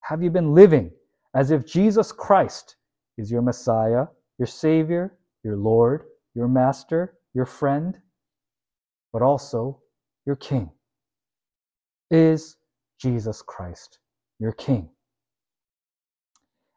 have 0.01 0.23
you 0.23 0.29
been 0.29 0.53
living 0.53 0.91
as 1.35 1.51
if 1.51 1.65
Jesus 1.65 2.11
Christ 2.11 2.75
is 3.17 3.31
your 3.31 3.41
Messiah, 3.41 4.07
your 4.37 4.47
Savior, 4.47 5.17
your 5.43 5.57
Lord, 5.57 6.03
your 6.35 6.47
Master, 6.47 7.17
your 7.33 7.45
friend, 7.45 7.99
but 9.11 9.21
also 9.21 9.81
your 10.25 10.35
King? 10.35 10.69
Is 12.11 12.57
Jesus 12.99 13.41
Christ 13.41 13.99
your 14.39 14.51
King? 14.51 14.89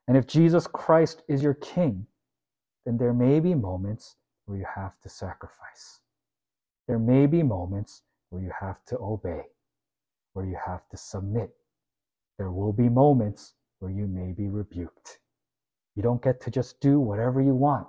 And 0.09 0.17
if 0.17 0.27
Jesus 0.27 0.67
Christ 0.67 1.23
is 1.29 1.43
your 1.43 1.55
king, 1.55 2.07
then 2.85 2.97
there 2.97 3.13
may 3.13 3.41
be 3.41 3.55
moments 3.55 4.17
where 4.45 4.57
you 4.57 4.67
have 4.73 5.01
to 5.01 5.09
sacrifice. 5.09 6.01
There 6.87 7.01
may 7.01 7.27
be 7.27 7.43
moments 7.43 8.03
where 8.31 8.43
you 8.43 8.53
have 8.61 8.85
to 8.87 8.99
obey, 8.99 9.43
where 10.33 10.47
you 10.47 10.57
have 10.65 10.89
to 10.91 10.97
submit. 10.97 11.51
There 12.39 12.53
will 12.53 12.73
be 12.73 12.89
moments 12.89 13.55
where 13.79 13.91
you 13.91 14.07
may 14.07 14.33
be 14.33 14.49
rebuked. 14.49 15.19
You 15.95 16.03
don't 16.03 16.23
get 16.23 16.41
to 16.43 16.51
just 16.51 16.81
do 16.81 17.01
whatever 17.01 17.41
you 17.41 17.55
want 17.55 17.87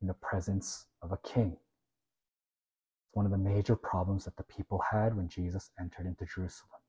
in 0.00 0.08
the 0.08 0.14
presence 0.14 0.86
of 1.02 1.12
a 1.12 1.18
king. 1.18 1.52
It's 1.52 3.14
one 3.14 3.26
of 3.26 3.32
the 3.32 3.38
major 3.38 3.76
problems 3.76 4.24
that 4.24 4.36
the 4.36 4.44
people 4.44 4.82
had 4.90 5.16
when 5.16 5.28
Jesus 5.28 5.70
entered 5.80 6.06
into 6.06 6.24
Jerusalem. 6.24 6.80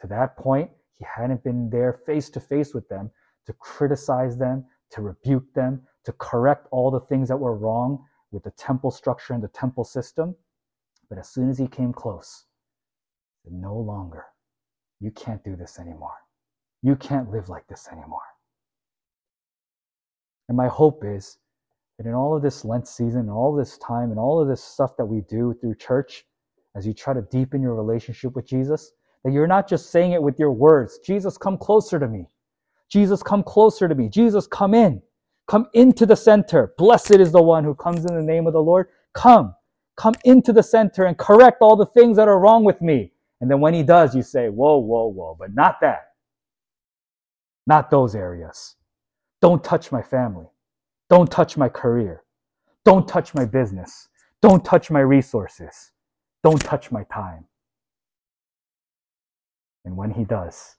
To 0.00 0.06
that 0.08 0.36
point, 0.36 0.70
he 0.98 1.04
hadn't 1.04 1.44
been 1.44 1.70
there 1.70 2.00
face 2.06 2.30
to 2.30 2.40
face 2.40 2.74
with 2.74 2.88
them 2.88 3.10
to 3.46 3.52
criticize 3.54 4.36
them, 4.36 4.64
to 4.90 5.02
rebuke 5.02 5.52
them, 5.54 5.82
to 6.04 6.12
correct 6.12 6.66
all 6.70 6.90
the 6.90 7.00
things 7.00 7.28
that 7.28 7.36
were 7.36 7.56
wrong 7.56 8.04
with 8.30 8.44
the 8.44 8.50
temple 8.52 8.90
structure 8.90 9.34
and 9.34 9.42
the 9.42 9.48
temple 9.48 9.84
system. 9.84 10.34
But 11.08 11.18
as 11.18 11.28
soon 11.28 11.50
as 11.50 11.58
he 11.58 11.66
came 11.66 11.92
close, 11.92 12.44
no 13.50 13.76
longer, 13.76 14.24
you 15.00 15.10
can't 15.10 15.44
do 15.44 15.56
this 15.56 15.78
anymore. 15.78 16.14
You 16.82 16.96
can't 16.96 17.30
live 17.30 17.48
like 17.48 17.66
this 17.68 17.88
anymore. 17.90 18.20
And 20.48 20.56
my 20.56 20.68
hope 20.68 21.04
is 21.04 21.38
that 21.98 22.06
in 22.06 22.14
all 22.14 22.36
of 22.36 22.42
this 22.42 22.64
Lent 22.64 22.88
season, 22.88 23.20
and 23.22 23.30
all 23.30 23.54
this 23.54 23.78
time, 23.78 24.10
and 24.10 24.18
all 24.18 24.40
of 24.40 24.48
this 24.48 24.62
stuff 24.62 24.96
that 24.96 25.06
we 25.06 25.20
do 25.22 25.54
through 25.60 25.76
church, 25.76 26.24
as 26.74 26.86
you 26.86 26.92
try 26.92 27.14
to 27.14 27.22
deepen 27.22 27.62
your 27.62 27.74
relationship 27.74 28.34
with 28.34 28.46
Jesus, 28.46 28.92
that 29.24 29.32
you're 29.32 29.46
not 29.46 29.68
just 29.68 29.90
saying 29.90 30.12
it 30.12 30.22
with 30.22 30.38
your 30.38 30.52
words 30.52 30.98
Jesus, 30.98 31.38
come 31.38 31.56
closer 31.56 31.98
to 32.00 32.08
me. 32.08 32.26
Jesus, 32.88 33.22
come 33.22 33.42
closer 33.42 33.88
to 33.88 33.94
me. 33.94 34.08
Jesus, 34.08 34.46
come 34.46 34.74
in. 34.74 35.00
Come 35.48 35.68
into 35.74 36.06
the 36.06 36.16
center. 36.16 36.74
Blessed 36.76 37.16
is 37.16 37.32
the 37.32 37.42
one 37.42 37.64
who 37.64 37.74
comes 37.74 38.04
in 38.04 38.14
the 38.14 38.22
name 38.22 38.46
of 38.46 38.52
the 38.52 38.62
Lord. 38.62 38.88
Come. 39.14 39.54
Come 39.96 40.14
into 40.24 40.52
the 40.52 40.62
center 40.62 41.04
and 41.04 41.16
correct 41.16 41.58
all 41.60 41.76
the 41.76 41.86
things 41.86 42.16
that 42.16 42.28
are 42.28 42.38
wrong 42.38 42.64
with 42.64 42.80
me. 42.82 43.12
And 43.40 43.50
then 43.50 43.60
when 43.60 43.74
he 43.74 43.82
does, 43.82 44.14
you 44.14 44.22
say, 44.22 44.48
Whoa, 44.48 44.78
whoa, 44.78 45.06
whoa, 45.06 45.36
but 45.38 45.54
not 45.54 45.80
that. 45.80 46.11
Not 47.66 47.90
those 47.90 48.14
areas. 48.14 48.76
Don't 49.40 49.62
touch 49.62 49.92
my 49.92 50.02
family. 50.02 50.46
Don't 51.10 51.30
touch 51.30 51.56
my 51.56 51.68
career. 51.68 52.24
Don't 52.84 53.06
touch 53.06 53.34
my 53.34 53.44
business. 53.44 54.08
Don't 54.40 54.64
touch 54.64 54.90
my 54.90 55.00
resources. 55.00 55.92
Don't 56.42 56.60
touch 56.60 56.90
my 56.90 57.04
time. 57.04 57.44
And 59.84 59.96
when 59.96 60.10
he 60.10 60.24
does, 60.24 60.76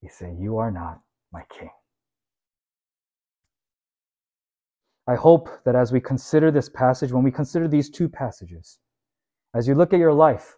he 0.00 0.08
say, 0.08 0.34
You 0.38 0.58
are 0.58 0.70
not 0.70 1.00
my 1.32 1.42
king. 1.50 1.70
I 5.08 5.16
hope 5.16 5.48
that 5.64 5.74
as 5.74 5.92
we 5.92 6.00
consider 6.00 6.50
this 6.50 6.68
passage, 6.68 7.10
when 7.10 7.24
we 7.24 7.30
consider 7.30 7.68
these 7.68 7.90
two 7.90 8.08
passages, 8.08 8.78
as 9.54 9.66
you 9.66 9.74
look 9.74 9.92
at 9.92 9.98
your 9.98 10.14
life, 10.14 10.56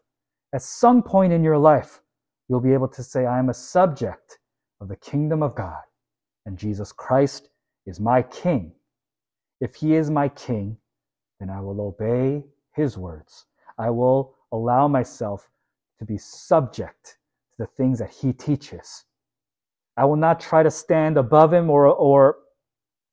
at 0.54 0.62
some 0.62 1.02
point 1.02 1.32
in 1.32 1.42
your 1.42 1.58
life, 1.58 2.02
you'll 2.48 2.60
be 2.60 2.74
able 2.74 2.88
to 2.88 3.02
say, 3.02 3.24
I 3.24 3.38
am 3.38 3.48
a 3.48 3.54
subject 3.54 4.38
of 4.80 4.88
the 4.88 4.96
kingdom 4.96 5.42
of 5.42 5.54
God, 5.54 5.82
and 6.46 6.58
Jesus 6.58 6.92
Christ 6.92 7.48
is 7.86 8.00
my 8.00 8.22
king. 8.22 8.72
If 9.60 9.74
he 9.76 9.94
is 9.94 10.10
my 10.10 10.28
king, 10.28 10.76
then 11.40 11.50
I 11.50 11.60
will 11.60 11.80
obey 11.80 12.44
his 12.74 12.98
words. 12.98 13.46
I 13.78 13.90
will 13.90 14.34
allow 14.52 14.88
myself 14.88 15.48
to 15.98 16.04
be 16.04 16.18
subject 16.18 17.18
to 17.56 17.64
the 17.64 17.66
things 17.66 17.98
that 17.98 18.10
he 18.10 18.32
teaches. 18.32 19.04
I 19.96 20.04
will 20.04 20.16
not 20.16 20.40
try 20.40 20.62
to 20.62 20.70
stand 20.70 21.16
above 21.16 21.52
him 21.52 21.70
or, 21.70 21.86
or 21.86 22.38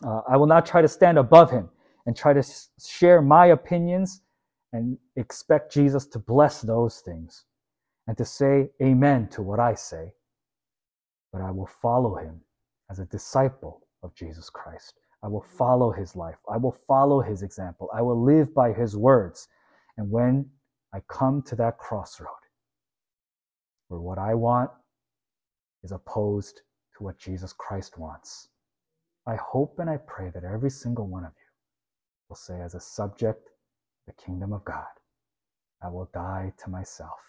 uh, 0.05 0.21
I 0.27 0.37
will 0.37 0.47
not 0.47 0.65
try 0.65 0.81
to 0.81 0.87
stand 0.87 1.17
above 1.17 1.51
him 1.51 1.69
and 2.05 2.15
try 2.15 2.33
to 2.33 2.43
share 2.83 3.21
my 3.21 3.47
opinions 3.47 4.21
and 4.73 4.97
expect 5.15 5.71
Jesus 5.71 6.07
to 6.07 6.19
bless 6.19 6.61
those 6.61 7.01
things 7.01 7.45
and 8.07 8.17
to 8.17 8.25
say 8.25 8.69
amen 8.81 9.27
to 9.29 9.41
what 9.41 9.59
I 9.59 9.75
say. 9.75 10.13
But 11.31 11.41
I 11.41 11.51
will 11.51 11.67
follow 11.81 12.15
him 12.15 12.41
as 12.89 12.99
a 12.99 13.05
disciple 13.05 13.87
of 14.03 14.13
Jesus 14.15 14.49
Christ. 14.49 14.99
I 15.23 15.27
will 15.27 15.45
follow 15.57 15.91
his 15.91 16.15
life. 16.15 16.37
I 16.49 16.57
will 16.57 16.75
follow 16.87 17.21
his 17.21 17.43
example. 17.43 17.89
I 17.93 18.01
will 18.01 18.21
live 18.21 18.53
by 18.53 18.73
his 18.73 18.97
words. 18.97 19.47
And 19.97 20.09
when 20.09 20.49
I 20.93 21.01
come 21.07 21.41
to 21.43 21.55
that 21.57 21.77
crossroad 21.77 22.29
where 23.87 23.99
what 23.99 24.17
I 24.17 24.33
want 24.33 24.71
is 25.83 25.91
opposed 25.91 26.61
to 26.97 27.03
what 27.03 27.19
Jesus 27.19 27.53
Christ 27.53 27.97
wants, 27.97 28.49
I 29.27 29.35
hope 29.35 29.79
and 29.79 29.89
I 29.89 29.97
pray 29.97 30.31
that 30.33 30.43
every 30.43 30.71
single 30.71 31.07
one 31.07 31.23
of 31.23 31.31
you 31.31 31.47
will 32.29 32.35
say, 32.35 32.59
as 32.61 32.73
a 32.73 32.79
subject 32.79 33.49
the 34.07 34.13
kingdom 34.13 34.51
of 34.51 34.65
God, 34.65 34.85
I 35.83 35.89
will 35.89 36.09
die 36.13 36.53
to 36.63 36.69
myself 36.69 37.19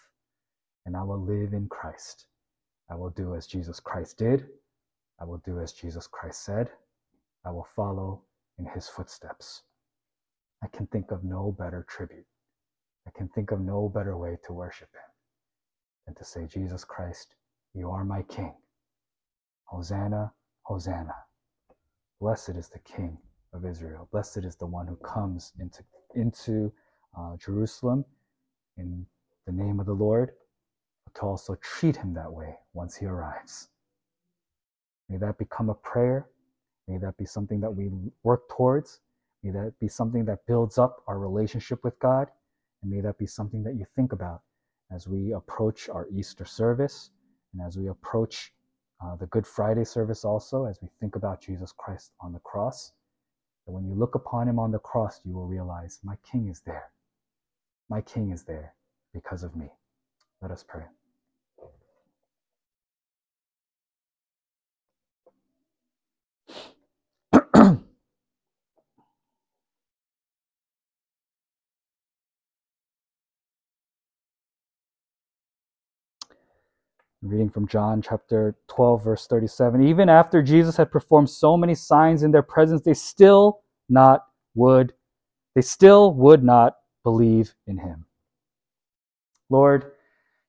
and 0.85 0.97
I 0.97 1.03
will 1.03 1.21
live 1.21 1.53
in 1.53 1.67
Christ. 1.67 2.25
I 2.89 2.95
will 2.95 3.09
do 3.11 3.35
as 3.35 3.47
Jesus 3.47 3.79
Christ 3.79 4.17
did. 4.17 4.47
I 5.19 5.25
will 5.25 5.41
do 5.45 5.59
as 5.59 5.73
Jesus 5.73 6.07
Christ 6.07 6.43
said. 6.43 6.69
I 7.45 7.51
will 7.51 7.67
follow 7.75 8.21
in 8.59 8.65
his 8.65 8.87
footsteps. 8.87 9.63
I 10.63 10.67
can 10.67 10.87
think 10.87 11.11
of 11.11 11.23
no 11.23 11.55
better 11.57 11.85
tribute. 11.89 12.25
I 13.07 13.11
can 13.11 13.27
think 13.29 13.51
of 13.51 13.59
no 13.59 13.89
better 13.89 14.17
way 14.17 14.37
to 14.45 14.53
worship 14.53 14.89
him 14.93 15.11
than 16.05 16.15
to 16.15 16.23
say, 16.23 16.45
Jesus 16.45 16.83
Christ, 16.85 17.35
you 17.73 17.89
are 17.89 18.05
my 18.05 18.21
King. 18.23 18.53
Hosanna, 19.65 20.31
Hosanna. 20.63 21.15
Blessed 22.19 22.51
is 22.51 22.69
the 22.69 22.79
King 22.79 23.17
of 23.53 23.65
Israel. 23.65 24.07
Blessed 24.11 24.45
is 24.45 24.55
the 24.55 24.65
one 24.65 24.87
who 24.87 24.95
comes 24.97 25.51
into, 25.59 25.83
into 26.15 26.71
uh, 27.17 27.35
Jerusalem 27.37 28.05
in 28.77 29.05
the 29.45 29.51
name 29.51 29.79
of 29.79 29.85
the 29.85 29.93
Lord, 29.93 30.31
to 31.15 31.21
also 31.21 31.55
treat 31.55 31.95
him 31.95 32.13
that 32.13 32.31
way 32.31 32.55
once 32.73 32.95
he 32.95 33.05
arrives. 33.05 33.69
May 35.09 35.17
that 35.17 35.37
become 35.37 35.69
a 35.69 35.75
prayer. 35.75 36.27
May 36.87 36.97
that 36.97 37.17
be 37.17 37.25
something 37.25 37.59
that 37.61 37.71
we 37.71 37.89
work 38.23 38.49
towards. 38.49 38.99
May 39.43 39.51
that 39.51 39.73
be 39.79 39.87
something 39.87 40.25
that 40.25 40.45
builds 40.47 40.77
up 40.77 41.03
our 41.07 41.19
relationship 41.19 41.83
with 41.83 41.97
God. 41.99 42.29
And 42.81 42.91
may 42.91 43.01
that 43.01 43.17
be 43.17 43.27
something 43.27 43.63
that 43.63 43.75
you 43.75 43.85
think 43.95 44.13
about 44.13 44.41
as 44.91 45.07
we 45.07 45.33
approach 45.33 45.89
our 45.89 46.07
Easter 46.09 46.45
service 46.45 47.11
and 47.53 47.61
as 47.65 47.77
we 47.77 47.87
approach 47.87 48.53
uh, 49.03 49.15
the 49.15 49.27
Good 49.27 49.45
Friday 49.45 49.83
service 49.83 50.23
also, 50.23 50.65
as 50.65 50.79
we 50.81 50.87
think 50.99 51.15
about 51.15 51.41
Jesus 51.41 51.73
Christ 51.77 52.11
on 52.21 52.33
the 52.33 52.39
cross, 52.39 52.91
that 53.65 53.71
when 53.71 53.85
you 53.85 53.93
look 53.93 54.15
upon 54.15 54.47
him 54.47 54.59
on 54.59 54.71
the 54.71 54.79
cross, 54.79 55.21
you 55.25 55.33
will 55.33 55.47
realize, 55.47 55.99
my 56.03 56.15
King 56.29 56.49
is 56.49 56.61
there. 56.61 56.91
My 57.89 58.01
King 58.01 58.31
is 58.31 58.43
there 58.43 58.73
because 59.13 59.43
of 59.43 59.55
me. 59.55 59.67
Let 60.41 60.51
us 60.51 60.63
pray. 60.67 60.83
Reading 77.23 77.49
from 77.49 77.67
John 77.67 78.01
chapter 78.01 78.55
12, 78.67 79.03
verse 79.03 79.27
37. 79.27 79.81
Even 79.83 80.09
after 80.09 80.41
Jesus 80.41 80.75
had 80.75 80.91
performed 80.91 81.29
so 81.29 81.55
many 81.55 81.73
signs 81.73 82.21
in 82.21 82.31
their 82.31 82.43
presence, 82.43 82.81
they 82.81 82.93
still 82.93 83.61
not 83.89 84.25
would, 84.55 84.93
they 85.55 85.61
still 85.61 86.13
would 86.13 86.43
not 86.43 86.75
believe 87.03 87.55
in 87.65 87.77
him. 87.77 88.05
Lord, 89.49 89.93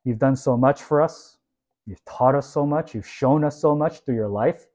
you've 0.05 0.19
done 0.19 0.37
so 0.37 0.57
much 0.57 0.83
for 0.83 1.01
us. 1.01 1.39
You've 1.87 2.05
taught 2.05 2.35
us 2.35 2.49
so 2.49 2.67
much. 2.67 2.95
You've 2.95 3.07
shown 3.07 3.45
us 3.45 3.61
so 3.61 3.75
much 3.75 4.01
through 4.01 4.17
your 4.17 4.29
life. 4.29 4.67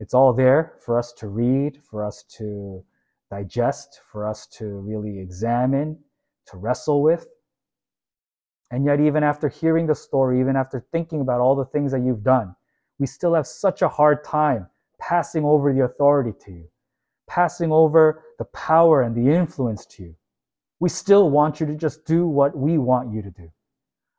It's 0.00 0.14
all 0.14 0.32
there 0.32 0.74
for 0.80 0.98
us 0.98 1.12
to 1.14 1.28
read, 1.28 1.80
for 1.82 2.04
us 2.04 2.24
to 2.38 2.82
digest, 3.30 4.00
for 4.10 4.26
us 4.26 4.46
to 4.46 4.64
really 4.66 5.18
examine, 5.18 5.98
to 6.46 6.56
wrestle 6.56 7.02
with. 7.02 7.26
And 8.70 8.84
yet, 8.84 9.00
even 9.00 9.22
after 9.22 9.48
hearing 9.48 9.86
the 9.86 9.94
story, 9.94 10.40
even 10.40 10.56
after 10.56 10.84
thinking 10.92 11.20
about 11.20 11.40
all 11.40 11.56
the 11.56 11.64
things 11.64 11.92
that 11.92 12.02
you've 12.02 12.22
done, 12.22 12.54
we 12.98 13.06
still 13.06 13.34
have 13.34 13.46
such 13.46 13.82
a 13.82 13.88
hard 13.88 14.24
time 14.24 14.66
passing 15.00 15.44
over 15.44 15.72
the 15.72 15.84
authority 15.84 16.32
to 16.44 16.52
you, 16.52 16.68
passing 17.26 17.72
over 17.72 18.24
the 18.38 18.44
power 18.46 19.02
and 19.02 19.14
the 19.14 19.32
influence 19.32 19.86
to 19.86 20.02
you. 20.02 20.14
We 20.80 20.88
still 20.88 21.30
want 21.30 21.60
you 21.60 21.66
to 21.66 21.74
just 21.74 22.04
do 22.04 22.26
what 22.26 22.56
we 22.56 22.78
want 22.78 23.12
you 23.12 23.22
to 23.22 23.30
do. 23.30 23.50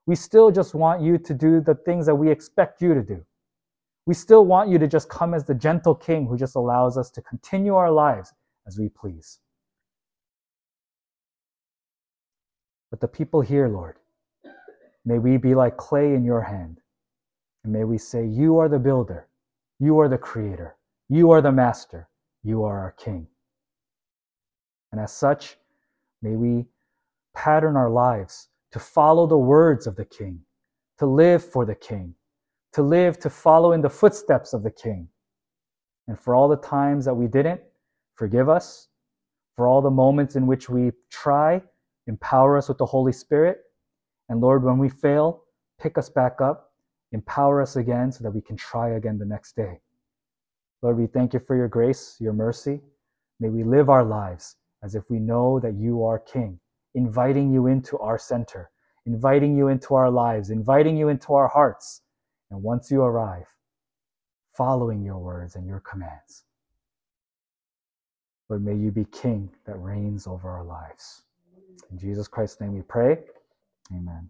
We 0.06 0.16
still 0.16 0.50
just 0.50 0.74
want 0.74 1.04
you 1.04 1.18
to 1.20 1.34
do 1.34 1.62
the 1.62 1.76
things 1.76 2.08
that 2.08 2.16
we 2.16 2.32
expect 2.32 2.82
you 2.82 2.96
to 2.96 3.04
do. 3.04 3.24
We 4.08 4.16
still 4.16 4.44
want 4.44 4.72
you 4.72 4.80
to 4.80 4.88
just 4.88 5.08
come 5.08 5.36
as 5.36 5.46
the 5.46 5.54
gentle 5.54 5.94
king 5.94 6.26
who 6.26 6.36
just 6.36 6.56
allows 6.56 6.98
us 6.98 7.12
to 7.12 7.22
continue 7.22 7.76
our 7.76 7.92
lives 7.92 8.34
as 8.66 8.80
we 8.80 8.90
please. 8.90 9.40
But 12.90 13.02
the 13.02 13.08
people 13.08 13.42
here, 13.42 13.68
Lord, 13.68 13.99
May 15.06 15.20
we 15.20 15.38
be 15.38 15.56
like 15.56 15.78
clay 15.78 16.14
in 16.14 16.24
your 16.24 16.42
hand. 16.42 16.80
And 17.64 17.74
may 17.74 17.84
we 17.84 17.98
say, 17.98 18.26
You 18.26 18.58
are 18.58 18.70
the 18.70 18.80
builder, 18.80 19.28
you 19.80 20.00
are 20.00 20.10
the 20.10 20.18
creator, 20.18 20.76
You 21.08 21.32
are 21.32 21.42
the 21.42 21.52
master. 21.52 22.10
You 22.44 22.64
are 22.64 22.80
our 22.80 22.92
king. 22.94 23.28
And 24.92 25.02
as 25.02 25.12
such, 25.12 25.58
may 26.22 26.36
we 26.36 26.66
pattern 27.36 27.76
our 27.76 27.90
lives 27.90 28.48
to 28.72 28.80
follow 28.80 29.28
the 29.28 29.38
words 29.38 29.88
of 29.88 29.96
the 29.96 30.06
king, 30.06 30.42
to 31.00 31.06
live 31.06 31.44
for 31.44 31.66
the 31.66 31.76
king, 31.76 32.16
to 32.74 32.82
live 32.82 33.20
to 33.20 33.30
follow 33.30 33.72
in 33.74 33.82
the 33.82 33.90
footsteps 33.90 34.54
of 34.54 34.64
the 34.64 34.72
king. 34.72 35.08
And 36.08 36.20
for 36.20 36.34
all 36.34 36.48
the 36.48 36.58
times 36.58 37.06
that 37.06 37.14
we 37.14 37.28
didn't, 37.28 37.62
forgive 38.16 38.50
us. 38.50 38.88
For 39.56 39.68
all 39.68 39.82
the 39.82 39.92
moments 39.92 40.36
in 40.36 40.48
which 40.48 40.70
we 40.70 40.92
try, 41.12 41.62
empower 42.08 42.58
us 42.58 42.70
with 42.70 42.78
the 42.78 42.86
Holy 42.86 43.12
Spirit. 43.12 43.60
And 44.30 44.42
Lord, 44.42 44.64
when 44.64 44.78
we 44.78 44.90
fail, 44.90 45.44
pick 45.80 45.98
us 45.98 46.10
back 46.10 46.40
up, 46.40 46.72
empower 47.12 47.62
us 47.62 47.76
again 47.76 48.12
so 48.12 48.24
that 48.24 48.32
we 48.32 48.42
can 48.42 48.56
try 48.56 48.92
again 48.92 49.18
the 49.18 49.26
next 49.26 49.56
day. 49.56 49.82
Lord, 50.82 50.98
we 50.98 51.08
thank 51.08 51.34
you 51.34 51.40
for 51.40 51.56
your 51.56 51.68
grace, 51.68 52.16
your 52.20 52.34
mercy. 52.34 52.80
May 53.40 53.50
we 53.50 53.64
live 53.64 53.90
our 53.90 54.04
lives 54.04 54.56
as 54.84 54.96
if 54.96 55.10
we 55.10 55.20
know 55.20 55.60
that 55.60 55.74
you 55.74 56.04
are 56.04 56.20
King, 56.20 56.60
inviting 56.96 57.52
you 57.52 57.68
into 57.68 57.98
our 57.98 58.18
center, 58.18 58.70
inviting 59.06 59.58
you 59.58 59.68
into 59.68 59.96
our 59.96 60.10
lives, 60.10 60.52
inviting 60.52 60.96
you 60.96 61.10
into 61.10 61.34
our 61.34 61.48
hearts. 61.48 62.02
And 62.52 62.64
once 62.64 62.90
you 62.92 63.02
arrive, 63.02 63.48
following 64.54 65.04
your 65.04 65.18
words 65.18 65.56
and 65.56 65.68
your 65.68 65.80
commands. 65.82 66.44
Lord, 68.48 68.64
may 68.64 68.76
you 68.76 68.92
be 68.92 69.06
King 69.06 69.50
that 69.66 69.76
reigns 69.76 70.28
over 70.28 70.50
our 70.50 70.64
lives. 70.64 71.24
In 71.92 71.98
Jesus 71.98 72.28
Christ's 72.28 72.62
name 72.62 72.74
we 72.74 72.82
pray. 72.82 73.20
Amen. 73.92 74.30